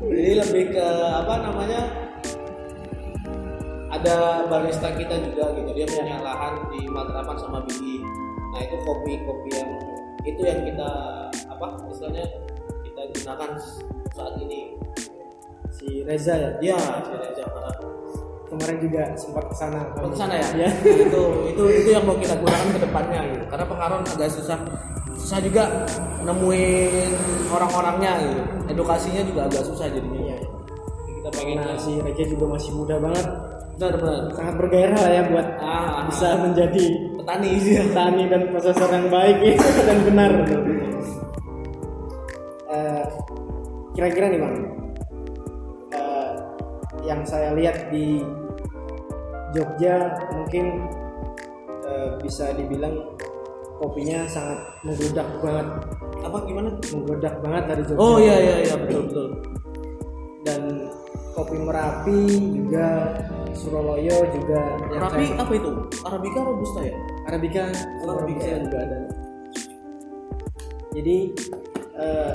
Jadi 0.09 0.33
lebih 0.41 0.65
ke 0.73 0.87
apa 1.13 1.35
namanya? 1.45 1.81
Ada 3.89 4.45
barista 4.49 4.93
kita 4.97 5.17
juga 5.25 5.53
gitu. 5.57 5.71
Dia 5.77 5.87
punya 5.89 6.17
lahan 6.25 6.69
di 6.73 6.89
Matraman 6.89 7.37
sama 7.41 7.65
Bigi 7.65 8.05
nah 8.49 8.61
itu 8.65 8.77
kopi-kopi 8.81 9.51
yang 9.53 9.71
itu 10.25 10.43
yang 10.45 10.61
kita 10.65 10.91
apa 11.53 11.67
istilahnya 11.93 12.27
kita 12.85 13.01
gunakan 13.13 13.51
saat 14.15 14.35
ini. 14.41 14.61
Si 15.73 16.03
Reza 16.03 16.35
ya? 16.35 16.51
Ya 16.63 16.79
saya 16.79 17.31
Jakarta 17.37 17.71
kemarin 18.49 18.79
juga 18.81 19.03
sempat 19.15 19.45
ke 19.53 19.55
sana 19.55 19.81
ke 19.93 20.17
sana 20.17 20.35
ya? 20.41 20.49
Iya. 20.57 20.69
Nah, 20.73 20.75
itu 21.07 21.23
itu 21.53 21.63
itu 21.85 21.89
yang 21.93 22.05
mau 22.09 22.17
kita 22.17 22.35
gunakan 22.41 22.69
ke 22.73 22.81
depannya 22.81 23.21
gitu. 23.37 23.45
Karena 23.53 23.65
pengaruh 23.69 23.99
agak 24.03 24.31
susah. 24.33 24.59
Susah 25.19 25.39
juga 25.43 25.65
nemuin 26.25 27.11
orang-orangnya 27.53 28.13
gitu. 28.25 28.43
Edukasinya 28.73 29.23
juga 29.27 29.41
agak 29.51 29.63
susah 29.67 29.87
jadinya. 29.91 30.37
Jadi 31.05 31.13
kita 31.21 31.31
pengen 31.35 31.57
Karena 31.61 31.77
si 31.79 31.93
Reza 32.01 32.25
juga 32.27 32.45
masih 32.57 32.71
muda 32.75 32.97
banget. 32.99 33.27
Benar 33.79 33.95
benar. 33.95 34.23
Sangat 34.35 34.55
bergairah 34.59 34.99
lah 34.99 35.13
ya 35.13 35.23
buat 35.31 35.49
ah, 35.63 36.03
bisa 36.11 36.29
menjadi 36.43 36.85
petani. 37.15 37.51
petani 37.63 38.23
dan 38.27 38.43
prosesor 38.51 38.91
yang 38.91 39.07
baik 39.07 39.39
ya, 39.39 39.55
dan 39.87 39.99
benar 40.03 40.33
kira-kira 43.99 44.31
nih 44.31 44.39
bang. 44.39 44.57
Eh, 45.91 46.31
yang 47.03 47.27
saya 47.27 47.51
lihat 47.59 47.91
di 47.91 48.23
Jogja 49.51 50.15
mungkin 50.31 50.87
eh, 51.83 52.09
bisa 52.23 52.55
dibilang 52.55 53.19
kopinya 53.83 54.23
sangat 54.31 54.63
menggodak 54.87 55.27
banget. 55.43 55.67
Apa 56.23 56.39
gimana? 56.47 56.71
Menggodak 56.95 57.35
banget 57.43 57.65
dari 57.67 57.83
Jogja. 57.91 57.99
Oh 57.99 58.23
iya 58.23 58.37
iya 58.39 58.57
iya 58.71 58.75
betul 58.79 59.03
betul. 59.11 59.29
Dan 60.47 60.63
kopi 61.35 61.59
Merapi 61.59 62.21
juga 62.55 63.19
Suroloyo 63.51 64.15
juga 64.31 64.79
saya- 65.11 65.35
apa 65.43 65.53
itu? 65.59 65.71
Arabica 66.07 66.39
robusta 66.47 66.87
ya? 66.87 66.95
Arabica, 67.27 67.67
Arabica. 68.07 68.47
Arabica. 68.47 68.63
juga 68.63 68.79
ada. 68.79 68.99
Jadi 70.95 71.17
eh, 71.99 72.35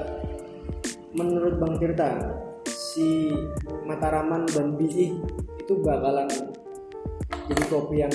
menurut 1.14 1.62
Bang 1.62 1.78
Tirta 1.78 2.20
si 2.66 3.34
Mataraman 3.86 4.50
dan 4.50 4.76
Biji 4.78 5.14
itu 5.62 5.74
bakalan 5.80 6.28
jadi 7.50 7.64
kopi 7.68 7.96
yang 8.00 8.14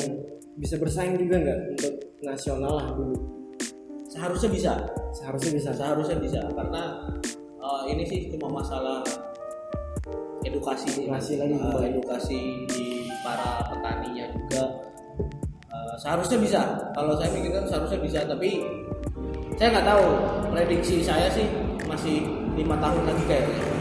bisa 0.58 0.74
bersaing 0.80 1.14
juga 1.20 1.36
nggak 1.38 1.58
untuk 1.76 1.94
nasional 2.24 2.72
lah 2.80 2.86
dulu. 2.96 3.16
seharusnya 4.08 4.50
bisa. 4.50 4.72
Seharusnya 5.14 5.52
bisa. 5.54 5.70
seharusnya 5.76 6.16
bisa. 6.18 6.40
Karena 6.50 6.82
eh, 7.60 7.82
ini 7.94 8.02
sih 8.08 8.20
cuma 8.34 8.58
masalah 8.58 9.04
edukasi. 10.42 11.04
Edukasi 11.04 11.32
lagi. 11.38 11.54
Eh, 11.54 11.86
edukasi 11.92 12.38
di 12.72 13.06
para 13.22 13.62
petaninya 13.68 14.26
juga. 14.34 14.64
Eh, 15.70 15.94
seharusnya 16.00 16.38
bisa. 16.40 16.60
Kalau 16.96 17.14
saya 17.20 17.30
pikirkan 17.36 17.68
seharusnya 17.68 18.00
bisa. 18.00 18.18
Tapi 18.26 18.50
saya 19.60 19.68
nggak 19.76 19.86
tahu. 19.86 20.06
Prediksi 20.56 21.04
saya 21.04 21.28
sih 21.30 21.46
masih 21.86 22.24
lima 22.58 22.74
tahun 22.82 23.02
lagi 23.06 23.22
kayaknya 23.30 23.78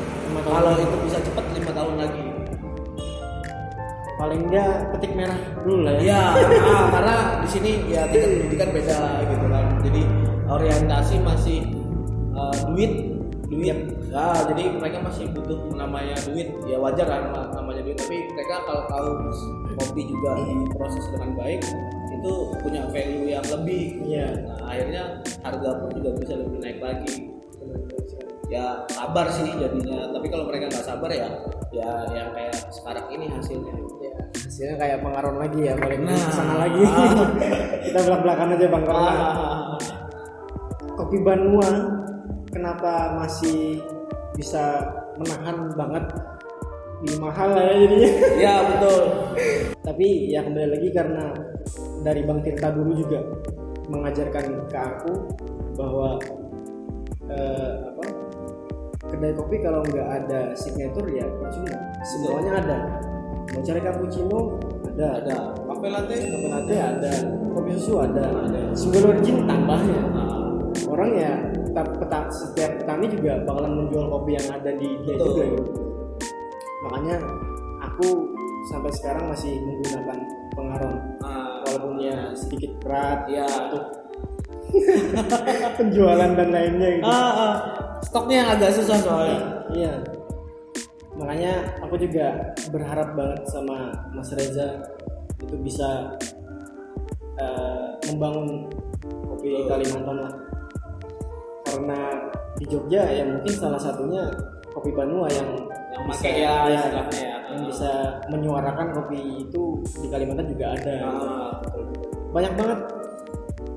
kalau 0.48 0.74
itu 0.80 0.98
bisa 1.08 1.18
cepat 1.24 1.46
lima 1.56 1.72
tahun 1.74 1.96
lagi. 1.98 2.26
Paling 4.18 4.50
enggak 4.50 4.90
petik 4.98 5.14
merah 5.14 5.38
dulu 5.62 5.86
lah 5.86 5.94
ya. 6.02 6.10
ya 6.10 6.22
ah, 6.66 6.86
karena 6.90 7.16
di 7.46 7.48
sini 7.54 7.72
ya 7.86 8.02
tingkat 8.10 8.30
pendidikan 8.34 8.70
beda 8.74 9.00
gitu 9.30 9.46
kan. 9.46 9.66
Jadi 9.86 10.02
orientasi 10.50 11.16
masih 11.22 11.60
eh, 12.34 12.58
duit 12.74 12.94
duit. 13.48 13.80
Ya 14.08 14.34
jadi 14.50 14.74
mereka 14.74 15.06
masih 15.06 15.30
butuh 15.38 15.70
namanya 15.78 16.18
duit. 16.26 16.50
Ya 16.66 16.82
wajar 16.82 17.06
kan 17.06 17.30
nam- 17.30 17.54
namanya 17.54 17.86
duit 17.86 17.98
tapi 18.02 18.26
mereka 18.34 18.66
kalau 18.66 18.84
tahu 18.90 19.10
kopi 19.78 20.02
juga 20.10 20.34
diproses 20.66 21.06
dengan 21.14 21.38
baik 21.38 21.62
itu 22.18 22.34
punya 22.66 22.82
value 22.90 23.30
yang 23.30 23.46
lebih. 23.46 24.02
Iya. 24.02 24.28
nah 24.50 24.74
akhirnya 24.74 25.04
harga 25.46 25.70
pun 25.78 25.90
juga 25.94 26.10
bisa 26.18 26.34
lebih 26.34 26.58
naik 26.58 26.80
lagi 26.82 27.38
ya 28.48 28.88
sabar 28.88 29.28
sih 29.32 29.48
jadinya. 29.56 30.08
Tapi 30.12 30.28
kalau 30.32 30.48
mereka 30.48 30.72
nggak 30.72 30.86
sabar 30.86 31.12
ya 31.12 31.30
ya 31.72 31.90
yang 32.16 32.32
kayak 32.32 32.56
sekarang 32.72 33.06
ini 33.12 33.28
hasilnya. 33.28 33.74
Ya, 34.00 34.14
hasilnya 34.34 34.76
kayak 34.80 34.98
pengaruh 35.04 35.36
lagi 35.36 35.60
ya 35.68 35.74
balik 35.76 36.00
Nah. 36.00 36.16
ke 36.16 36.32
sana 36.32 36.56
lagi. 36.64 36.84
Kita 37.88 38.00
belak-belakan 38.08 38.56
aja 38.56 38.66
Bang 38.72 38.86
Ah, 38.88 39.76
kopi 40.96 41.18
Banua 41.22 41.70
kenapa 42.50 43.20
masih 43.20 43.84
bisa 44.34 44.82
menahan 45.20 45.72
banget? 45.76 46.06
Di 46.98 47.14
mahal 47.22 47.54
lah 47.54 47.64
ya 47.68 47.76
jadinya. 47.86 48.10
Ya 48.48 48.54
betul. 48.66 49.04
Tapi 49.86 50.08
ya 50.34 50.40
kembali 50.42 50.68
lagi 50.72 50.90
karena 50.90 51.26
dari 52.02 52.22
Bang 52.26 52.42
Tirta 52.42 52.74
dulu 52.74 52.92
juga 52.98 53.22
mengajarkan 53.88 54.46
ke 54.68 54.78
aku 54.78 55.14
bahwa 55.78 56.18
eh, 57.30 57.72
apa 57.88 58.02
kedai 59.08 59.34
kopi 59.34 59.64
kalau 59.64 59.82
nggak 59.88 60.08
ada 60.08 60.52
signature 60.54 61.08
ya 61.12 61.26
percuma 61.40 61.76
semuanya 62.04 62.52
ada. 62.60 62.78
Mau 63.56 63.64
cari 63.64 63.80
cappuccino 63.80 64.40
ada. 64.84 65.08
Ada. 65.24 65.36
Kafe 65.56 65.88
latte? 65.88 66.16
Kopi 66.20 66.48
latte 66.52 66.76
ada. 66.76 67.14
Kopi 67.56 67.70
susu 67.80 67.94
ada. 68.04 68.26
Single 68.76 69.16
origin 69.16 69.48
tambahnya. 69.48 70.02
Nah, 70.12 70.36
orang 70.92 71.10
ya 71.16 71.32
tetap 71.64 71.88
peta- 72.02 72.32
setiap 72.34 72.72
petani 72.82 73.06
juga 73.08 73.40
bakalan 73.46 73.86
menjual 73.86 74.06
kopi 74.10 74.32
yang 74.36 74.48
ada 74.52 74.72
di 74.76 74.88
dia 75.06 75.16
Betul. 75.16 75.28
juga 75.32 75.44
gitu. 75.56 75.72
makanya 76.78 77.16
aku 77.84 78.08
sampai 78.70 78.92
sekarang 78.94 79.28
masih 79.28 79.60
menggunakan 79.64 80.18
pengaruh. 80.56 80.96
Nah, 81.20 81.62
walaupun 81.68 81.96
ya 82.00 82.32
sedikit 82.32 82.80
berat 82.84 83.28
ya 83.28 83.44
untuk 83.44 84.07
penjualan 85.80 86.32
dan 86.34 86.50
lainnya 86.50 86.90
gitu 87.00 87.06
ah, 87.08 87.14
ah. 87.32 87.54
stoknya 88.04 88.36
yang 88.44 88.50
agak 88.56 88.72
susah 88.76 88.98
soalnya 89.00 89.40
iya 89.74 89.94
makanya 91.18 91.54
aku 91.82 91.98
juga 91.98 92.54
berharap 92.70 93.18
banget 93.18 93.42
sama 93.50 93.90
Mas 94.14 94.30
Reza 94.32 94.86
itu 95.42 95.56
bisa 95.58 96.14
eh, 97.38 97.88
membangun 98.10 98.70
kopi 99.26 99.50
Betul. 99.54 99.70
Kalimantan 99.70 100.18
lah 100.26 100.34
karena 101.68 102.00
di 102.58 102.66
Jogja 102.66 103.02
ya 103.06 103.24
mungkin 103.26 103.54
salah 103.54 103.78
satunya 103.78 104.26
kopi 104.74 104.94
Banua 104.94 105.26
yang 105.30 105.50
yang 105.94 106.04
bisa- 106.06 106.22
pakai 106.22 106.34
ya 106.38 106.54
ya, 106.70 106.82
ya 106.90 107.36
yang 107.50 107.62
bisa 107.66 107.92
menyuarakan 108.30 108.88
kopi 108.94 109.42
itu 109.42 109.62
di 109.98 110.08
Kalimantan 110.10 110.48
juga 110.50 110.66
ada 110.74 110.96
Ah, 111.02 111.50
betul. 111.66 111.86
banyak 112.30 112.54
banget 112.54 112.80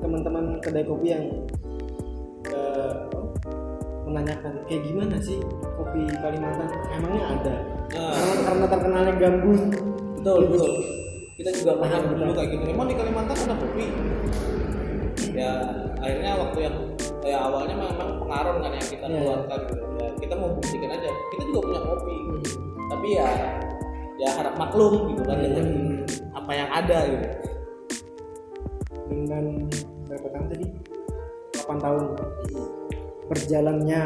teman-teman 0.00 0.45
kedai 0.61 0.85
kopi 0.85 1.07
yang 1.12 1.25
eh, 2.49 2.95
menanyakan 4.04 4.52
kayak 4.66 4.83
gimana 4.85 5.16
sih 5.23 5.38
kopi 5.78 6.09
Kalimantan? 6.19 6.69
Emangnya 6.90 7.23
ada. 7.38 7.54
Ah. 7.90 8.14
karena, 8.14 8.40
karena 8.47 8.66
terkenalnya 8.71 9.14
gambus 9.19 9.62
betul 10.21 10.40
betul. 10.52 10.73
Kita 11.40 11.50
juga 11.57 11.73
pernah 11.80 12.00
dulu 12.04 12.33
kayak 12.37 12.49
gitu. 12.52 12.62
Emang 12.69 12.87
di 12.90 12.97
Kalimantan 12.97 13.37
ada 13.49 13.54
kopi? 13.57 13.87
Ya 15.33 15.52
akhirnya 16.00 16.33
waktu 16.37 16.59
yang 16.69 16.76
ya 17.25 17.38
awalnya 17.45 17.76
memang 17.76 18.21
pengaruh 18.21 18.54
kan 18.61 18.73
yang 18.76 18.88
kita 18.88 19.04
Iya. 19.09 19.16
keluarkan. 19.25 19.61
Gitu 19.69 19.85
ya 20.00 20.09
kita 20.21 20.35
mau 20.37 20.50
buktikan 20.52 20.90
aja. 20.92 21.11
Kita 21.33 21.42
juga 21.49 21.61
punya 21.64 21.80
kopi. 21.80 22.16
Tapi 22.90 23.09
ya 23.16 23.28
ya 24.21 24.28
harap 24.37 24.54
maklum 24.61 25.16
gitu 25.16 25.23
kan 25.25 25.38
dengan 25.40 25.66
apa 26.37 26.52
yang 26.52 26.69
ada 26.69 26.99
gitu. 27.09 27.26
Dengan 29.09 29.45
berapa 30.10 30.26
tahun 30.26 30.46
tadi? 30.50 30.66
8 31.62 31.78
tahun. 31.78 32.04
Berjalannya 33.30 34.02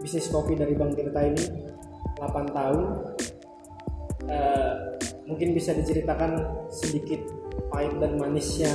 bisnis 0.00 0.32
kopi 0.32 0.56
dari 0.56 0.72
Bang 0.72 0.96
Tirta 0.96 1.20
ini 1.20 1.44
8 2.16 2.56
tahun. 2.56 2.84
Eh, 4.28 4.72
mungkin 5.28 5.52
bisa 5.52 5.76
diceritakan 5.76 6.64
sedikit 6.72 7.20
pahit 7.68 7.92
dan 8.00 8.16
manisnya 8.16 8.72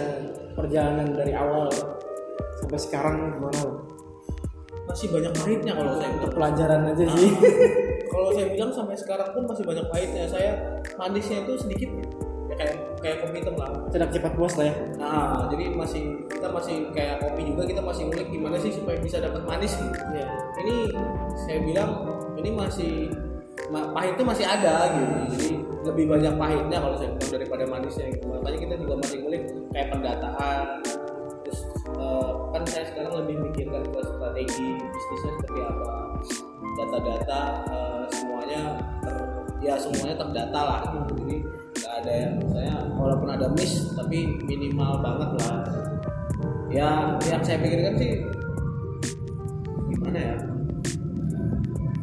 perjalanan 0.54 1.18
dari 1.18 1.34
awal 1.34 1.66
sampai 2.62 2.78
sekarang 2.78 3.18
gimana 3.38 3.62
masih 4.86 5.10
banyak 5.10 5.34
pahitnya 5.34 5.74
kalau 5.74 5.94
saya 5.98 6.10
untuk 6.14 6.22
bilang 6.22 6.36
pelajaran 6.38 6.82
aja 6.94 7.06
sih. 7.18 7.32
Kalau 8.14 8.30
saya 8.30 8.48
bilang 8.54 8.70
sampai 8.70 8.94
sekarang 8.94 9.30
pun 9.34 9.44
masih 9.50 9.66
banyak 9.66 9.86
pahitnya. 9.90 10.24
Saya 10.30 10.52
manisnya 11.02 11.42
itu 11.50 11.58
sedikit 11.58 11.90
ya 12.54 12.56
kayak 12.62 12.76
kayak 13.02 13.16
kopi 13.26 13.42
hitam 13.42 13.56
lah 13.58 13.70
cepat 13.90 14.10
cepat 14.14 14.32
puas 14.38 14.54
lah 14.62 14.66
ya 14.70 14.76
Nah, 15.02 15.50
jadi 15.50 15.64
masih 15.74 16.04
kita 16.30 16.48
masih 16.48 16.76
kayak 16.94 17.18
kopi 17.20 17.42
juga 17.50 17.64
kita 17.66 17.82
masih 17.82 18.02
ngulik 18.08 18.30
gimana 18.30 18.56
sih 18.62 18.72
supaya 18.72 18.98
bisa 19.02 19.18
dapat 19.20 19.42
manis 19.44 19.74
gitu. 19.76 19.98
Iya. 20.14 20.28
Ini 20.64 20.76
saya 21.36 21.58
bilang 21.60 21.92
ini 22.38 22.50
masih 22.54 22.94
ma- 23.68 23.90
pahit 23.92 24.16
itu 24.16 24.24
masih 24.24 24.46
ada 24.48 24.88
gitu. 24.94 25.14
Jadi 25.36 25.50
lebih 25.84 26.06
banyak 26.08 26.34
pahitnya 26.40 26.78
kalau 26.80 26.96
saya 26.96 27.10
bilang 27.20 27.32
daripada 27.36 27.64
manisnya 27.68 28.06
gitu. 28.16 28.26
Makanya 28.32 28.58
kita 28.64 28.76
juga 28.80 28.94
masih 29.04 29.18
ngulik 29.26 29.44
kayak 29.76 29.88
pendataan. 29.92 30.66
Terus 31.44 31.60
eh, 32.00 32.32
kan 32.54 32.64
saya 32.70 32.84
sekarang 32.88 33.14
lebih 33.26 33.36
mikirkan 33.44 33.84
ke 33.84 34.00
strategi 34.08 34.70
bisnisnya 34.80 35.32
seperti 35.42 35.60
apa. 35.68 35.92
Data-data 36.80 37.42
eh, 37.68 38.04
semuanya 38.16 38.62
ter- 39.04 39.32
ya 39.60 39.74
semuanya 39.76 40.16
terdata 40.16 40.60
lah 40.64 40.82
gitu. 40.88 41.14
Jadi 41.28 41.38
ada 42.04 42.12
yang 42.12 42.34
misalnya 42.44 42.76
walaupun 43.00 43.30
ada 43.32 43.48
miss 43.56 43.96
tapi 43.96 44.28
minimal 44.44 45.00
banget 45.00 45.30
lah. 45.40 45.56
Ya 46.68 47.16
yang 47.32 47.42
saya 47.48 47.58
pikirkan 47.64 47.96
sih 47.96 48.12
gimana 49.88 50.20
ya? 50.20 50.36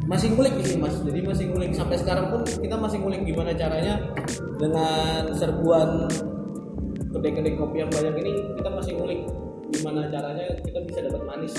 Masih 0.09 0.33
ngulik 0.33 0.57
sih 0.65 0.81
mas. 0.81 0.97
Jadi 1.05 1.21
masih 1.21 1.45
ngulik. 1.53 1.71
Sampai 1.77 2.01
sekarang 2.01 2.33
pun 2.33 2.41
kita 2.43 2.75
masih 2.81 2.97
ngulik 2.97 3.21
gimana 3.29 3.53
caranya 3.53 4.01
dengan 4.57 5.29
serbuan 5.37 6.09
kedai-kedai 7.11 7.53
kopi 7.59 7.85
yang 7.85 7.91
banyak 7.91 8.15
ini 8.23 8.33
kita 8.57 8.69
masih 8.71 8.93
ngulik 8.97 9.21
gimana 9.71 10.07
caranya 10.07 10.45
kita 10.63 10.79
bisa 10.87 10.99
dapat 11.05 11.21
manis 11.27 11.53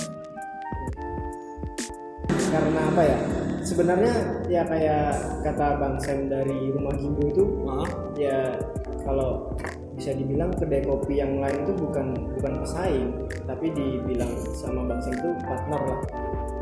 karena 2.53 2.81
apa 2.93 3.03
ya 3.03 3.19
sebenarnya 3.65 4.15
ya 4.53 4.63
kayak 4.69 5.09
kata 5.41 5.81
Bang 5.81 5.97
Sam 6.05 6.29
dari 6.29 6.69
rumah 6.69 6.93
Gimbo 7.01 7.25
itu 7.33 7.45
Maaf. 7.65 7.91
ya 8.21 8.53
kalau 9.01 9.57
bisa 9.97 10.13
dibilang 10.13 10.53
kedai 10.53 10.85
kopi 10.85 11.25
yang 11.25 11.41
lain 11.41 11.65
itu 11.65 11.73
bukan 11.81 12.13
bukan 12.37 12.53
pesaing 12.61 13.09
tapi 13.49 13.73
dibilang 13.73 14.29
sama 14.53 14.85
Bang 14.85 15.01
Sam 15.01 15.17
itu 15.17 15.31
partner 15.49 15.81
lah 15.81 16.01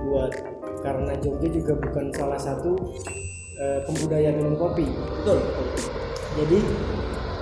buat 0.06 0.32
karena 0.80 1.12
Jogja 1.18 1.48
juga 1.50 1.72
bukan 1.76 2.06
salah 2.14 2.38
satu 2.38 2.78
eh, 3.58 3.80
pembudaya 3.82 4.30
minum 4.30 4.54
kopi 4.54 4.86
betul 4.86 5.42
betul. 5.42 5.66
jadi 6.38 6.58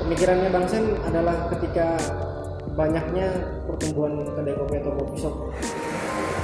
pemikirannya 0.07 0.49
Bang 0.49 0.67
Sam 0.71 0.85
adalah 1.05 1.53
ketika 1.53 2.01
banyaknya 2.73 3.29
pertumbuhan 3.67 4.25
kedai 4.33 4.55
kopi 4.57 4.75
atau 4.81 4.93
kopi 4.97 5.17
shop 5.21 5.35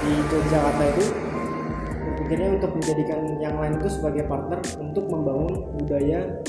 di 0.04 0.12
Yogyakarta 0.28 0.84
itu 0.92 1.04
berpikirnya 2.24 2.56
untuk 2.56 2.72
menjadikan 2.80 3.20
yang 3.36 3.60
lain 3.60 3.76
itu 3.76 4.00
sebagai 4.00 4.24
partner 4.24 4.56
untuk 4.80 5.04
membangun 5.12 5.76
budaya 5.76 6.40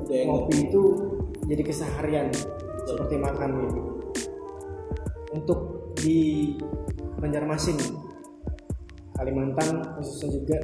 Budaya 0.00 0.24
kopi 0.24 0.72
itu 0.72 0.82
jadi 1.44 1.62
keseharian 1.68 2.32
seperti 2.88 3.20
makan 3.20 3.68
gitu. 3.68 3.80
Untuk 5.36 5.92
di 6.00 6.56
Banjarmasin, 7.20 7.76
Kalimantan 9.20 9.84
khususnya 10.00 10.40
juga 10.40 10.56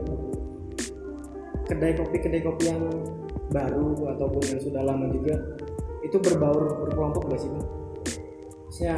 kedai 1.68 1.92
kopi 1.92 2.16
kedai 2.24 2.40
kopi 2.40 2.72
yang 2.72 2.88
baru 3.52 4.16
ataupun 4.16 4.42
yang 4.48 4.60
sudah 4.64 4.80
lama 4.80 5.12
juga 5.12 5.36
itu 6.00 6.16
berbaur 6.16 6.88
berkelompok 6.88 7.36
gak 7.36 7.40
sih 7.44 7.52
bang? 7.52 7.66
Maksudnya 8.64 8.96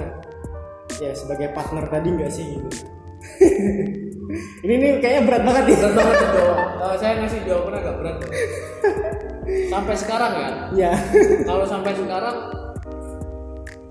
ya 1.02 1.10
sebagai 1.10 1.50
partner 1.58 1.90
tadi 1.90 2.08
nggak 2.14 2.30
sih 2.30 2.46
gitu? 2.54 2.70
ini 4.62 4.74
nih 4.74 4.90
kayaknya 4.98 5.22
berat 5.22 5.42
banget 5.46 5.64
nih. 5.70 5.76
berat 5.78 5.94
banget 5.94 6.16
itu. 6.18 6.40
Eh, 6.76 6.94
saya 6.98 7.12
ngasih 7.22 7.40
jawaban 7.46 7.74
agak 7.78 7.94
berat. 8.02 8.16
Sampai 9.70 9.94
sekarang 9.94 10.32
ya? 10.34 10.50
Ya. 10.74 10.92
kalau 11.46 11.62
sampai 11.62 11.94
sekarang 11.94 12.36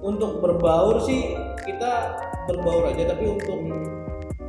untuk 0.04 0.44
berbaur 0.44 1.00
sih 1.02 1.34
kita 1.64 2.20
berbaur 2.52 2.92
aja. 2.92 3.16
Tapi 3.16 3.26
untuk 3.32 3.60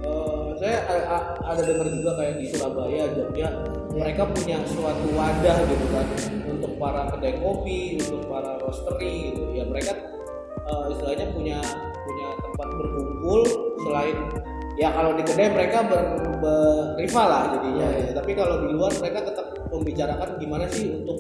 eh, 0.03 0.49
saya 0.59 0.77
a- 0.91 1.07
a- 1.07 1.29
ada 1.55 1.63
dengar 1.63 1.87
juga 1.87 2.11
kayak 2.19 2.35
di 2.43 2.47
Surabaya 2.51 3.07
Jogja 3.15 3.49
mereka 3.95 4.29
punya 4.29 4.59
suatu 4.67 5.07
wadah 5.15 5.57
gitu 5.71 5.87
kan. 5.95 6.07
Untuk 6.51 6.73
para 6.83 7.07
kedai 7.15 7.39
kopi 7.39 8.01
untuk 8.03 8.27
para 8.27 8.59
roastery 8.59 9.31
gitu. 9.33 9.55
Ya 9.55 9.63
mereka 9.63 9.95
eh, 10.67 10.85
istilahnya 10.91 11.31
punya 11.31 11.59
punya 12.03 12.29
tempat 12.43 12.69
berkumpul 12.75 13.41
selain 13.87 14.17
ya 14.77 14.93
kalau 14.93 15.17
di 15.17 15.23
kedai 15.25 15.49
mereka 15.53 15.85
ber, 15.89 16.03
berival 16.41 17.27
lah 17.27 17.43
jadinya 17.57 17.87
Iya, 17.87 18.01
iya. 18.01 18.13
tapi 18.13 18.33
kalau 18.37 18.61
di 18.65 18.69
luar 18.77 18.93
mereka 19.01 19.25
tetap 19.25 19.47
membicarakan 19.73 20.29
gimana 20.37 20.65
sih 20.69 20.93
untuk 20.93 21.19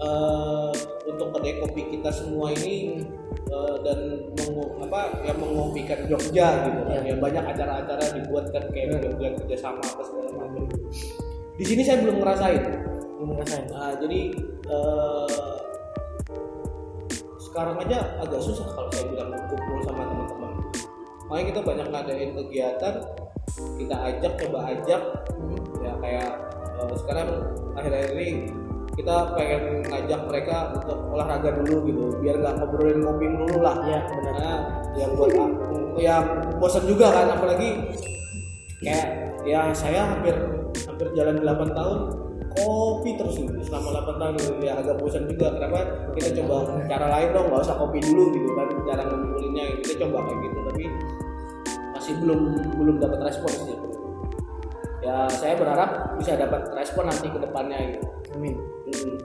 eh, 0.00 0.70
untuk 1.08 1.28
kedai 1.36 1.60
kopi 1.60 1.82
kita 1.92 2.08
semua 2.12 2.52
ini 2.56 3.04
eh, 3.52 3.76
dan 3.84 3.98
mengu- 4.40 4.80
apa 4.80 5.20
ya 5.24 5.32
mengopikan 5.36 6.00
Jogja 6.08 6.64
gitu 6.68 6.80
kan 6.88 7.00
ya 7.04 7.14
banyak 7.20 7.44
acara-acara 7.44 8.04
dibuat 8.16 8.48
kan 8.52 8.64
kayak 8.72 8.96
Jogja 9.04 9.28
kerjasama 9.40 9.80
apa 9.84 10.02
segala 10.04 10.28
macam 10.36 10.64
di 11.56 11.64
sini 11.64 11.80
saya 11.84 12.00
belum 12.04 12.20
ngerasain 12.20 12.64
Belum 13.16 13.32
ngerasain. 13.32 13.64
Nah, 13.72 13.96
jadi 13.96 14.20
eh, 14.68 15.56
sekarang 17.40 17.80
aja 17.80 18.20
agak 18.20 18.40
susah 18.44 18.68
kalau 18.76 18.92
saya 18.92 19.08
bilang 19.08 19.32
kumpul 19.48 19.80
sama 19.88 20.04
teman-teman. 20.04 20.52
Makanya 21.26 21.46
kita 21.50 21.60
banyak 21.62 21.86
ngadain 21.90 22.30
kegiatan, 22.34 22.94
kita 23.78 23.96
ajak, 23.96 24.32
coba 24.46 24.58
ajak, 24.70 25.02
ya 25.82 25.92
kayak 26.02 26.30
eh, 26.78 26.94
sekarang 26.98 27.28
akhir-akhir 27.74 28.12
ini 28.14 28.30
kita 28.96 29.16
pengen 29.36 29.84
ngajak 29.84 30.20
mereka 30.24 30.56
untuk 30.72 30.98
olahraga 31.12 31.50
dulu 31.60 31.76
gitu, 31.84 32.04
biar 32.24 32.40
nggak 32.40 32.54
ngobrolin 32.62 33.00
kopi 33.04 33.26
dulu 33.28 33.56
lah. 33.60 33.76
Iya, 33.84 34.00
benar. 34.08 34.24
Karena 34.24 34.52
yang 34.96 35.10
buat 35.18 35.30
yang 36.00 36.24
bosan 36.56 36.84
juga 36.88 37.12
kan, 37.12 37.26
apalagi 37.36 37.68
kayak 38.80 39.06
ya 39.44 39.72
saya 39.72 40.16
hampir 40.16 40.36
hampir 40.84 41.08
jalan 41.16 41.40
8 41.40 41.76
tahun 41.76 41.98
kopi 42.56 43.10
terus 43.20 43.36
gitu 43.36 43.52
selama 43.62 44.00
8 44.08 44.20
tahun 44.20 44.34
gitu. 44.40 44.52
ya 44.64 44.72
agak 44.80 44.96
bosan 44.96 45.28
juga 45.28 45.52
kenapa 45.54 45.78
kita 46.16 46.28
coba 46.40 46.56
cara 46.88 47.06
lain 47.12 47.28
dong 47.36 47.46
nggak 47.52 47.62
usah 47.68 47.76
kopi 47.76 47.98
dulu 48.00 48.24
gitu 48.32 48.48
kan 48.56 48.68
cara 48.88 49.02
ngumpulinnya 49.04 49.64
kita 49.84 49.94
coba 50.06 50.18
kayak 50.24 50.38
gitu 50.40 50.58
tapi 50.72 50.84
masih 51.96 52.14
belum 52.24 52.40
belum 52.80 52.96
dapat 53.02 53.20
respon 53.28 53.52
sih 53.52 53.76
ya 55.04 55.28
saya 55.30 55.54
berharap 55.54 56.18
bisa 56.18 56.34
dapat 56.34 56.62
respon 56.74 57.04
nanti 57.06 57.28
ke 57.30 57.38
depannya 57.38 57.78
gitu 57.94 58.08
Amin. 58.36 58.54
Hmm. 58.90 59.16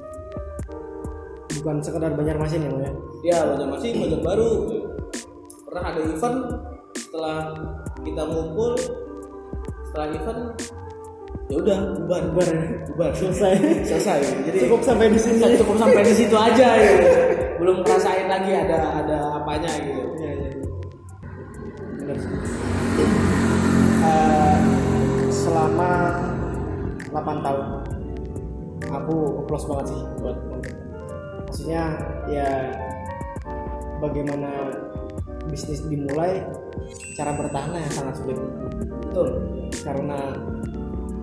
Bukan 1.62 1.84
sekedar 1.84 2.16
Banjarmasin 2.16 2.64
ya, 2.64 2.72
ya. 2.72 2.92
ya 3.28 3.38
banyak 3.44 3.68
masih 3.76 3.90
banyak 4.00 4.22
baru 4.24 4.50
pernah 5.68 5.84
ada 5.94 6.02
event 6.04 6.40
setelah 6.96 7.38
kita 8.02 8.22
ngumpul 8.24 8.72
setelah 9.92 10.08
event 10.16 10.42
ya 11.52 11.58
udah 11.60 11.80
bubar 12.00 12.22
Bubar. 12.32 12.48
bubar 12.88 13.12
Selesai. 13.12 13.54
selesai 13.84 14.20
jadi 14.48 14.58
Cukup 14.64 14.82
sampai 14.82 15.12
di 15.12 15.20
sini. 15.20 15.38
cukup 15.60 15.76
sampai 15.76 16.02
di 16.02 16.14
situ 16.16 16.36
aja 16.36 16.68
gitu 16.80 17.08
belum 17.62 17.84
ngerasain 17.84 18.26
lagi 18.26 18.52
ada 18.56 18.78
ada 19.04 19.18
apanya 19.38 19.70
gitu. 19.78 20.02
Benar 22.02 22.16
sih. 22.18 22.32
Eh, 24.02 24.58
selama 25.30 25.92
8 27.14 27.46
tahun 27.46 27.66
aku 28.90 29.16
applause 29.46 29.68
banget 29.70 29.86
sih 29.94 30.02
buat 30.20 30.38
maksudnya 31.46 31.84
ya 32.26 32.50
bagaimana 34.00 34.50
bisnis 35.46 35.86
dimulai 35.86 36.42
cara 37.14 37.36
bertahannya 37.38 37.84
yang 37.84 37.94
sangat 37.94 38.16
sulit 38.18 38.40
betul 39.06 39.28
karena 39.86 40.20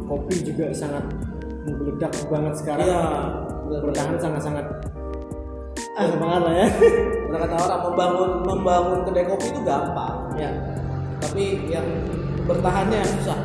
kopi 0.09 0.35
juga 0.42 0.73
sangat 0.73 1.05
menggeledak 1.68 2.12
banget 2.33 2.55
sekarang. 2.57 2.88
Iya 2.88 3.05
benar 3.68 3.81
bertahan 3.85 4.16
sangat-sangat 4.16 4.66
ah. 6.01 6.09
banget 6.16 6.42
lah 6.42 6.55
ya. 6.57 6.68
Benar 7.29 7.38
kata 7.44 7.57
orang 7.68 7.81
membangun 7.92 8.31
membangun 8.49 8.99
kedai 9.05 9.25
kopi 9.29 9.47
itu 9.53 9.61
gampang. 9.62 10.16
Ya 10.40 10.51
tapi 11.21 11.44
yang 11.68 11.87
bertahannya 12.49 12.99
yang 13.05 13.12
susah. 13.21 13.38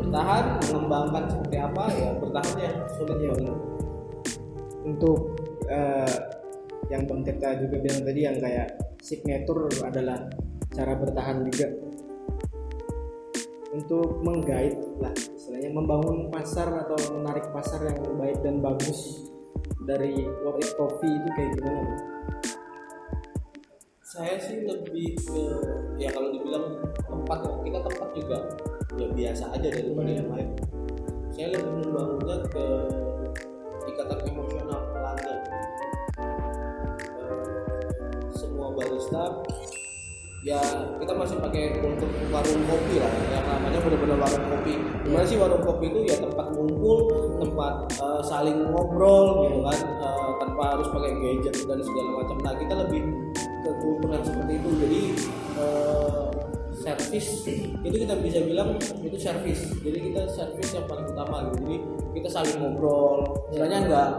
Bertahan 0.00 0.44
mengembangkan 0.72 1.24
seperti 1.28 1.56
apa 1.60 1.84
ya 1.92 2.10
bertahannya 2.16 2.70
sulit. 2.96 3.16
Banget 3.20 3.56
untuk 4.84 5.18
eh, 5.68 6.16
yang 6.92 7.08
Bang 7.08 7.24
Tirta 7.24 7.56
juga 7.56 7.80
bilang 7.80 8.04
tadi 8.04 8.20
yang 8.20 8.36
kayak 8.36 8.68
signature 9.00 9.68
adalah 9.80 10.28
cara 10.72 10.92
bertahan 10.96 11.44
juga 11.48 11.66
untuk 13.74 14.22
menggait 14.22 14.78
lah 15.02 15.10
istilahnya 15.10 15.74
membangun 15.74 16.30
pasar 16.30 16.70
atau 16.86 16.94
menarik 17.18 17.50
pasar 17.50 17.82
yang 17.82 17.98
baik 18.14 18.38
dan 18.46 18.62
bagus 18.62 19.26
dari 19.82 20.24
World 20.46 20.62
It 20.62 20.70
Coffee 20.78 21.10
itu 21.10 21.28
kayak 21.34 21.50
gimana? 21.58 21.94
Saya 24.06 24.38
sih 24.38 24.62
lebih 24.62 25.18
ke 25.18 25.42
ya 25.98 26.06
kalau 26.14 26.30
dibilang 26.30 26.78
tempat 27.02 27.38
kita 27.66 27.78
tempat 27.82 28.08
juga 28.14 28.38
ya 28.94 29.06
biasa 29.10 29.44
aja 29.58 29.68
daripada 29.74 30.10
yang 30.14 30.30
lain. 30.30 30.50
Saya 31.34 31.46
lebih 31.58 31.72
membangunnya 31.82 32.38
ke 32.46 32.66
ikatan 33.90 34.18
emosional 34.30 34.80
pelanggan. 34.94 35.38
Eh, 37.18 38.30
semua 38.38 38.70
barista 38.70 39.42
ya 40.44 40.60
kita 41.00 41.12
masih 41.16 41.40
pakai 41.40 41.80
untuk 41.80 42.06
warung 42.28 42.62
kopi 42.68 43.00
lah. 43.00 43.12
Yang 43.32 43.44
namanya 43.48 43.78
benar-benar 43.80 44.18
warung 44.20 44.46
kopi. 44.52 44.72
Gimana 45.08 45.24
sih 45.24 45.36
warung 45.40 45.64
kopi 45.64 45.84
itu? 45.88 46.00
Ya 46.04 46.16
tempat 46.20 46.46
ngumpul 46.52 46.96
tempat 47.40 47.74
eh, 47.96 48.22
saling 48.28 48.58
ngobrol 48.68 49.48
gitu 49.48 49.64
kan. 49.64 49.78
Eh, 49.80 50.30
tanpa 50.44 50.62
harus 50.76 50.88
pakai 50.92 51.12
gadget 51.16 51.56
dan 51.64 51.80
segala 51.80 52.10
macam. 52.20 52.36
Nah 52.44 52.54
kita 52.60 52.74
lebih 52.76 53.02
ke 53.64 53.70
keuntungan 53.80 54.20
seperti 54.20 54.52
itu. 54.60 54.70
Jadi 54.84 55.00
eh, 55.56 56.28
servis 56.74 57.26
itu 57.80 57.96
kita 58.04 58.14
bisa 58.20 58.44
bilang 58.44 58.76
itu 58.76 59.16
servis 59.16 59.62
jadi 59.80 59.98
kita 60.10 60.22
servis 60.28 60.68
yang 60.76 60.84
paling 60.84 61.08
utama 61.08 61.48
gitu. 61.48 61.56
Jadi 61.64 61.76
kita 62.20 62.28
saling 62.28 62.56
ngobrol. 62.60 63.48
Istilahnya 63.48 63.78
enggak 63.88 64.10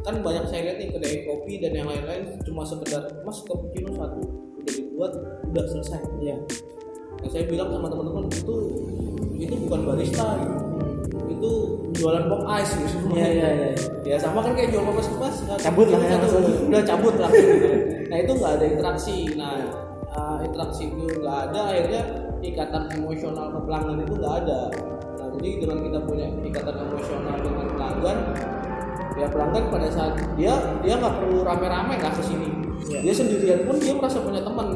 kan 0.00 0.16
banyak 0.24 0.48
saya 0.48 0.64
lihat 0.64 0.76
nih 0.80 0.88
kedai 0.96 1.16
kopi 1.28 1.60
dan 1.60 1.76
yang 1.76 1.88
lain-lain 1.88 2.32
cuma 2.40 2.64
sekedar 2.64 3.04
mas 3.20 3.44
cappuccino 3.44 3.92
satu 3.92 4.49
dibuat 5.00 5.16
udah 5.48 5.64
selesai. 5.64 6.00
Iya. 6.20 6.36
Nah, 7.24 7.28
saya 7.32 7.44
bilang 7.48 7.72
sama 7.72 7.88
teman-teman 7.88 8.28
itu 8.28 8.56
itu 9.40 9.54
bukan 9.64 9.80
barista 9.88 10.36
itu 11.32 11.50
jualan 11.96 12.28
pop 12.28 12.44
ice. 12.60 12.76
Gitu 12.76 12.96
Iya 13.16 13.28
iya 13.32 13.48
iya. 13.48 13.70
ya 14.04 14.16
sama 14.20 14.44
kan 14.44 14.52
kayak 14.52 14.76
jual 14.76 14.84
pop 14.84 15.00
ice 15.00 15.08
mas 15.16 15.40
Cabut 15.56 15.88
lah 15.88 16.00
ya, 16.04 16.20
udah 16.68 16.82
cabut 16.84 17.14
gitu 17.16 17.32
nah 18.12 18.16
itu 18.20 18.32
nggak 18.36 18.52
ada 18.60 18.64
interaksi. 18.68 19.16
Nah 19.40 19.56
uh, 20.12 20.38
interaksi 20.44 20.92
itu 20.92 21.04
nggak 21.16 21.38
ada 21.48 21.60
akhirnya 21.72 22.02
ikatan 22.44 22.84
emosional 23.00 23.46
ke 23.56 23.58
pelanggan 23.64 24.04
itu 24.04 24.14
nggak 24.20 24.34
ada. 24.44 24.60
Nah 25.16 25.26
jadi 25.40 25.48
dengan 25.64 25.78
kita 25.80 25.98
punya 26.04 26.26
ikatan 26.44 26.76
emosional 26.76 27.36
dengan 27.40 27.66
pelanggan 27.72 28.18
ya 29.16 29.26
pelanggan 29.32 29.64
pada 29.72 29.88
saat 29.88 30.14
dia 30.36 30.54
dia 30.84 30.94
nggak 30.96 31.14
perlu 31.20 31.44
rame-rame 31.44 31.96
nggak 31.96 32.12
ke 32.20 32.22
Iya. 32.88 32.98
dia 33.04 33.14
sendirian 33.14 33.60
pun 33.68 33.76
dia 33.76 33.92
merasa 33.92 34.18
punya 34.22 34.40
teman 34.40 34.68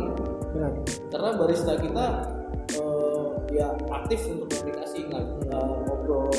Benar. 0.55 0.73
karena 1.11 1.29
barista 1.41 1.73
kita 1.79 2.07
eh, 2.77 3.27
ya 3.55 3.67
aktif 3.91 4.21
untuk 4.29 4.49
komunikasi 4.51 5.09
nggak 5.09 5.23
ngobrol 5.87 6.31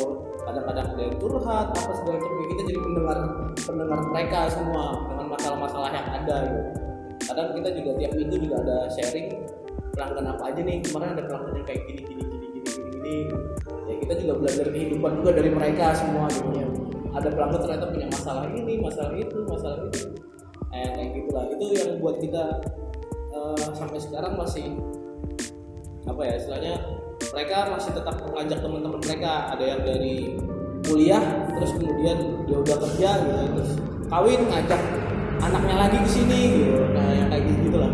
kadang-kadang 0.45 0.88
ada 0.93 1.01
yang 1.01 1.15
curhat 1.17 1.67
apa 1.73 1.91
segala 1.97 2.15
macam 2.21 2.43
kita 2.45 2.62
jadi 2.69 2.80
pendengar 2.80 3.17
pendengar 3.58 3.99
mereka 4.13 4.39
semua 4.54 4.84
dengan 5.10 5.25
masalah-masalah 5.34 5.89
yang 5.89 6.08
ada 6.21 6.36
gitu. 6.45 6.62
kadang 7.25 7.47
kita 7.58 7.69
juga 7.82 7.91
tiap 7.97 8.12
minggu 8.13 8.36
juga 8.45 8.56
ada 8.62 8.78
sharing 8.93 9.28
pelanggan 9.95 10.25
apa 10.30 10.43
aja 10.54 10.62
nih 10.62 10.78
kemarin 10.86 11.10
ada 11.17 11.23
pelanggan 11.25 11.54
yang 11.58 11.65
kayak 11.65 11.82
gini 11.89 12.01
gini 12.06 12.23
gini 12.23 12.45
gini 12.45 12.60
gini 12.62 12.89
gini 12.93 13.17
ya 13.89 13.95
kita 14.06 14.13
juga 14.21 14.34
belajar 14.43 14.65
kehidupan 14.69 15.12
juga 15.23 15.32
dari 15.34 15.49
mereka 15.49 15.86
semua 15.97 16.25
gitu 16.30 16.49
Iya. 16.54 16.67
ada 17.15 17.30
pelanggan 17.32 17.60
ternyata 17.63 17.86
punya 17.89 18.08
masalah 18.12 18.45
ini 18.51 18.73
masalah 18.78 19.13
itu 19.15 19.38
masalah 19.47 19.78
itu 19.88 19.99
eh, 20.73 20.89
kayak 20.95 21.10
gitulah. 21.13 21.43
Itu 21.51 21.65
yang 21.75 21.91
buat 21.99 22.17
kita 22.17 22.43
eh, 23.34 23.67
sampai 23.75 23.99
sekarang 24.01 24.34
masih 24.39 24.78
apa 26.06 26.21
ya 26.21 26.34
istilahnya 26.38 26.75
mereka 27.34 27.58
masih 27.73 27.91
tetap 27.93 28.15
mengajak 28.25 28.60
teman-teman 28.62 28.99
mereka. 29.01 29.34
Ada 29.54 29.63
yang 29.65 29.82
dari 29.86 30.15
kuliah 30.86 31.23
terus 31.58 31.71
kemudian 31.75 32.17
dia 32.45 32.58
udah 32.62 32.78
kerja 32.78 33.10
gitu 33.25 33.43
terus 33.58 33.71
kawin 34.06 34.41
ngajak 34.45 34.82
anaknya 35.41 35.75
lagi 35.75 35.97
ke 36.01 36.10
sini 36.10 36.39
gitu. 36.62 36.82
Nah 36.93 37.10
yang 37.13 37.28
kayak 37.28 37.43
gitu 37.49 37.60
gitulah 37.69 37.91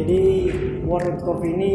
Jadi 0.00 0.22
World 0.86 1.18
Coffee 1.26 1.52
ini 1.52 1.72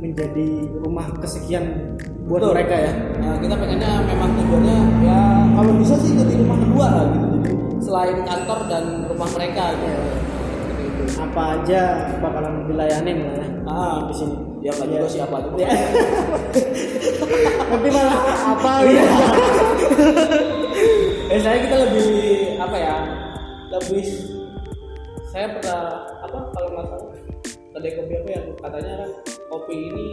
menjadi 0.00 0.48
rumah 0.84 1.08
kesekian 1.20 1.96
buat 2.26 2.42
Betul. 2.42 2.52
mereka 2.58 2.74
ya. 2.74 2.92
Nah, 3.22 3.34
kita 3.38 3.54
pengennya 3.54 3.92
memang 4.02 4.30
tujuannya 4.34 4.78
ya 5.06 5.18
kalau 5.54 5.72
bisa 5.78 5.94
sih 6.02 6.12
jadi 6.14 6.34
rumah 6.42 6.58
kedua 6.58 6.86
lah 6.90 7.06
gitu 7.14 7.35
selain 7.86 8.18
kantor 8.26 8.66
dan 8.66 8.84
rumah 9.06 9.30
mereka 9.30 9.70
gitu. 9.78 10.02
Apa 11.16 11.62
aja 11.62 11.82
bakalan 12.18 12.66
dilayanin 12.66 13.18
lah 13.22 13.34
ya. 13.38 13.46
ah 13.70 13.96
di 14.10 14.14
sini. 14.14 14.36
ya 14.58 14.74
nggak 14.74 14.88
Iya. 14.90 14.98
juga 14.98 15.08
siapa 15.08 15.34
aja 15.38 15.50
Ya. 15.54 15.70
Tapi 17.70 17.88
malah 17.94 18.18
apa 18.50 18.72
gitu. 18.82 19.06
eh 21.26 21.38
saya 21.38 21.58
kita 21.62 21.76
lebih 21.86 22.10
apa 22.58 22.76
ya 22.76 22.96
lebih 23.70 24.06
saya 25.30 25.46
pernah 25.54 25.82
apa 26.22 26.38
kalau 26.50 26.68
nggak 26.74 26.86
salah 26.86 27.10
kedai 27.76 27.92
kopi 27.94 28.14
apa 28.16 28.30
yang 28.32 28.46
katanya 28.58 28.92
kan 29.04 29.10
kopi 29.52 29.74
ini 29.90 30.06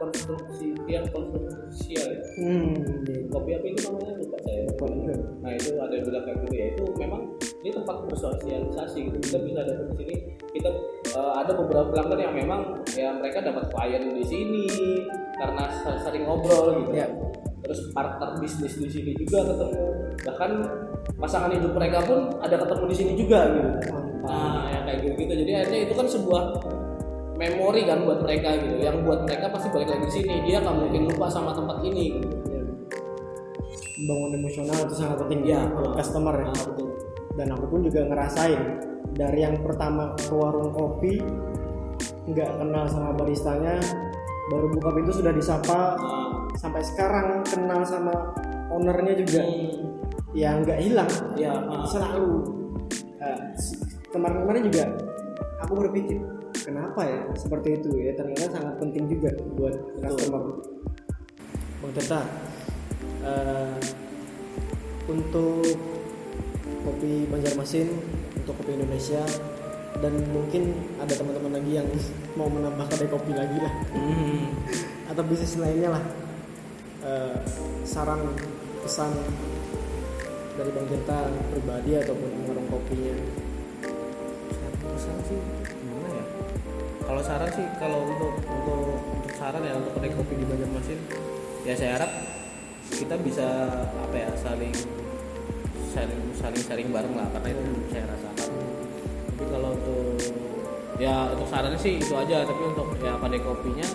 konstruksi 0.00 0.72
yang 0.88 1.04
konstruksial 1.12 2.08
ya. 2.08 2.20
Hmm. 2.40 2.72
kopi 3.28 3.52
apa 3.52 3.66
itu 3.68 3.80
namanya? 3.84 4.12
Lupa 4.16 4.38
saya. 4.40 4.64
Nah 5.44 5.50
itu 5.52 5.70
ada 5.76 5.94
bilang 6.00 6.24
kayak 6.24 6.38
gitu 6.48 6.54
ya 6.56 6.66
itu 6.72 6.84
memang 6.96 7.20
ini 7.60 7.70
tempat 7.76 7.96
bersosialisasi 8.08 8.98
gitu. 9.12 9.16
Kita 9.20 9.38
bisa 9.44 9.60
datang 9.68 9.86
ke 9.92 9.94
sini. 10.00 10.14
Kita 10.56 10.70
eh, 11.20 11.32
ada 11.36 11.52
beberapa 11.52 11.86
pelanggan 11.92 12.20
yang 12.24 12.34
memang 12.34 12.60
ya 12.96 13.12
mereka 13.12 13.44
dapat 13.44 13.68
klien 13.68 14.02
di 14.16 14.24
sini 14.24 14.66
karena 15.36 15.68
se- 15.68 16.00
sering 16.00 16.24
ngobrol 16.24 16.80
gitu. 16.88 16.96
Ya. 16.96 17.08
terus 17.60 17.92
partner 17.92 18.40
bisnis 18.40 18.72
di 18.80 18.88
sini 18.88 19.12
juga 19.14 19.44
ketemu. 19.46 19.84
Bahkan 20.26 20.50
pasangan 21.20 21.52
hidup 21.52 21.76
mereka 21.76 22.00
pun 22.02 22.32
ada 22.40 22.56
ketemu 22.56 22.84
di 22.88 22.96
sini 22.96 23.12
juga 23.14 23.46
gitu. 23.52 23.70
Nah 24.24 24.64
yang 24.72 24.84
kayak 24.88 24.98
gitu 25.04 25.14
gitu 25.28 25.32
jadi 25.44 25.52
akhirnya 25.62 25.80
itu 25.86 25.94
kan 25.94 26.06
sebuah 26.08 26.42
memori 27.40 27.88
kan 27.88 28.04
buat 28.04 28.20
mereka 28.20 28.60
gitu. 28.60 28.76
Yang 28.84 28.96
buat 29.08 29.20
mereka 29.24 29.48
pasti 29.48 29.68
balik 29.72 29.88
lagi 29.88 30.04
di 30.04 30.14
sini. 30.20 30.34
Dia 30.44 30.60
nggak 30.60 30.76
mungkin 30.76 31.02
lupa 31.08 31.26
sama 31.32 31.56
tempat 31.56 31.80
ini. 31.88 32.20
Gitu. 32.20 32.36
Ya. 32.52 32.62
Membangun 34.04 34.30
emosional 34.44 34.76
itu 34.84 34.94
sangat 34.94 35.16
penting. 35.24 35.40
Ya 35.48 35.60
buat 35.72 35.96
customer 35.96 36.34
ya. 36.36 36.46
Nah, 36.52 36.64
betul. 36.68 36.88
Dan 37.40 37.46
aku 37.56 37.64
pun 37.72 37.80
juga 37.88 38.00
ngerasain 38.04 38.60
dari 39.16 39.38
yang 39.40 39.56
pertama 39.64 40.12
ke 40.20 40.34
warung 40.36 40.76
kopi 40.76 41.24
nggak 42.30 42.50
kenal 42.62 42.84
sama 42.86 43.10
baristanya 43.16 43.80
baru 44.52 44.66
buka 44.76 44.88
pintu 44.92 45.12
sudah 45.16 45.32
disapa. 45.32 45.96
Nah, 45.96 46.44
sampai 46.60 46.84
sekarang 46.84 47.40
kenal 47.48 47.80
sama 47.88 48.36
ownernya 48.68 49.16
juga. 49.16 49.40
Hmm, 49.48 49.96
ya 50.36 50.60
nggak 50.60 50.78
hilang. 50.84 51.10
Ya 51.40 51.56
ah, 51.56 51.88
selalu. 51.88 52.60
Eh, 53.20 53.38
kemarin-kemarin 54.12 54.62
juga 54.68 54.84
aku 55.62 55.72
berpikir 55.86 56.39
kenapa 56.54 57.00
ya? 57.06 57.20
Seperti 57.38 57.78
itu 57.78 57.90
ya 57.98 58.12
ternyata 58.18 58.50
sangat 58.50 58.74
penting 58.82 59.04
juga 59.06 59.30
buat 59.54 59.74
customer. 60.02 60.42
Bang 61.80 61.92
Tirta 61.96 62.20
eh, 63.24 63.78
untuk 65.08 65.64
kopi 66.84 67.24
Banjarmasin 67.28 67.88
untuk 68.36 68.52
kopi 68.60 68.76
Indonesia 68.76 69.24
dan 70.00 70.12
mungkin 70.32 70.76
ada 71.00 71.12
teman-teman 71.12 71.56
lagi 71.56 71.72
yang 71.80 71.88
mau 72.38 72.52
menambah 72.52 72.86
kedai 72.92 73.08
kopi 73.08 73.32
lagi 73.32 73.58
lah. 73.58 73.74
Hmm, 73.96 74.52
atau 75.08 75.22
bisnis 75.24 75.56
lainnya 75.56 75.96
lah. 75.96 76.04
Eh, 77.00 77.36
saran 77.88 78.20
pesan 78.84 79.08
dari 80.60 80.70
Bang 80.76 80.84
Tirta 80.84 81.32
pribadi 81.48 81.96
ataupun 81.96 82.30
warung 82.44 82.68
kopinya. 82.68 83.16
Saran 85.00 85.20
sih 85.24 85.59
kalau 87.10 87.26
saran 87.26 87.50
sih 87.50 87.66
kalau 87.82 88.06
untuk 88.06 88.38
untuk 88.46 89.02
untuk 89.02 89.34
saran 89.34 89.66
ya 89.66 89.74
untuk 89.74 89.98
kedai 89.98 90.14
kopi 90.14 90.38
di 90.38 90.46
Banjarmasin 90.46 90.98
ya 91.66 91.74
saya 91.74 91.98
harap 91.98 92.12
kita 92.86 93.18
bisa 93.18 93.66
apa 93.82 94.14
ya 94.14 94.30
saling 94.38 94.70
saling 95.90 96.22
saling 96.38 96.62
sharing 96.62 96.88
bareng 96.94 97.18
lah 97.18 97.26
karena 97.34 97.50
itu 97.50 97.66
saya 97.90 98.06
rasakan 98.14 98.50
tapi 99.26 99.44
kalau 99.50 99.70
untuk 99.74 100.22
ya 101.02 101.34
untuk 101.34 101.50
sarannya 101.50 101.82
sih 101.82 101.98
itu 101.98 102.14
aja 102.14 102.46
tapi 102.46 102.62
untuk 102.62 102.94
ya 103.02 103.18
kedai 103.18 103.40
kopinya 103.42 103.88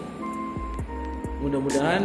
mudah-mudahan 1.39 2.04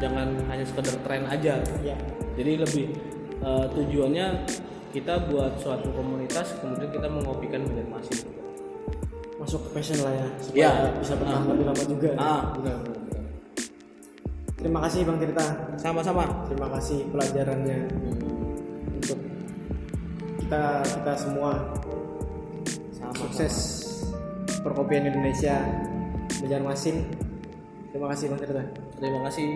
jangan 0.00 0.28
hanya 0.46 0.62
sekedar 0.62 0.94
tren 1.04 1.26
aja. 1.28 1.60
Ya 1.84 1.98
jadi 2.40 2.64
lebih 2.64 2.96
eh, 3.44 3.66
tujuannya 3.76 4.48
kita 4.96 5.28
buat 5.28 5.60
suatu 5.60 5.92
komunitas 5.92 6.56
kemudian 6.64 6.88
kita 6.88 7.08
mengopikan 7.12 7.68
Banjarmasin 7.68 8.47
masuk 9.38 9.60
ke 9.64 9.70
passion 9.72 9.98
lah 10.02 10.12
ya 10.12 10.26
supaya 10.38 10.58
Iya. 10.58 10.70
bisa 10.98 11.12
bertahan 11.14 11.40
Ah. 11.40 11.48
lebih 11.48 11.64
lama 11.64 11.82
juga. 11.84 12.10
Ah. 12.14 12.42
Benar 12.52 12.76
benar, 12.76 12.98
benar. 13.00 13.24
terima 14.54 14.78
kasih 14.82 15.00
bang 15.04 15.18
Tirta. 15.18 15.46
Sama-sama. 15.76 16.24
Terima 16.44 16.68
kasih 16.74 16.98
pelajarannya. 17.08 17.78
Untuk 18.92 19.18
kita 20.38 20.62
kita 20.82 21.12
semua. 21.14 21.52
Sama 22.90 23.14
sukses 23.16 23.54
perkopian 24.58 25.06
Indonesia 25.06 25.54
Banjarmasin 26.38 27.06
terima 27.88 28.10
kasih 28.10 28.24
bang 28.28 28.40
Tirta. 28.42 28.62
Terima 28.98 29.20
kasih 29.24 29.48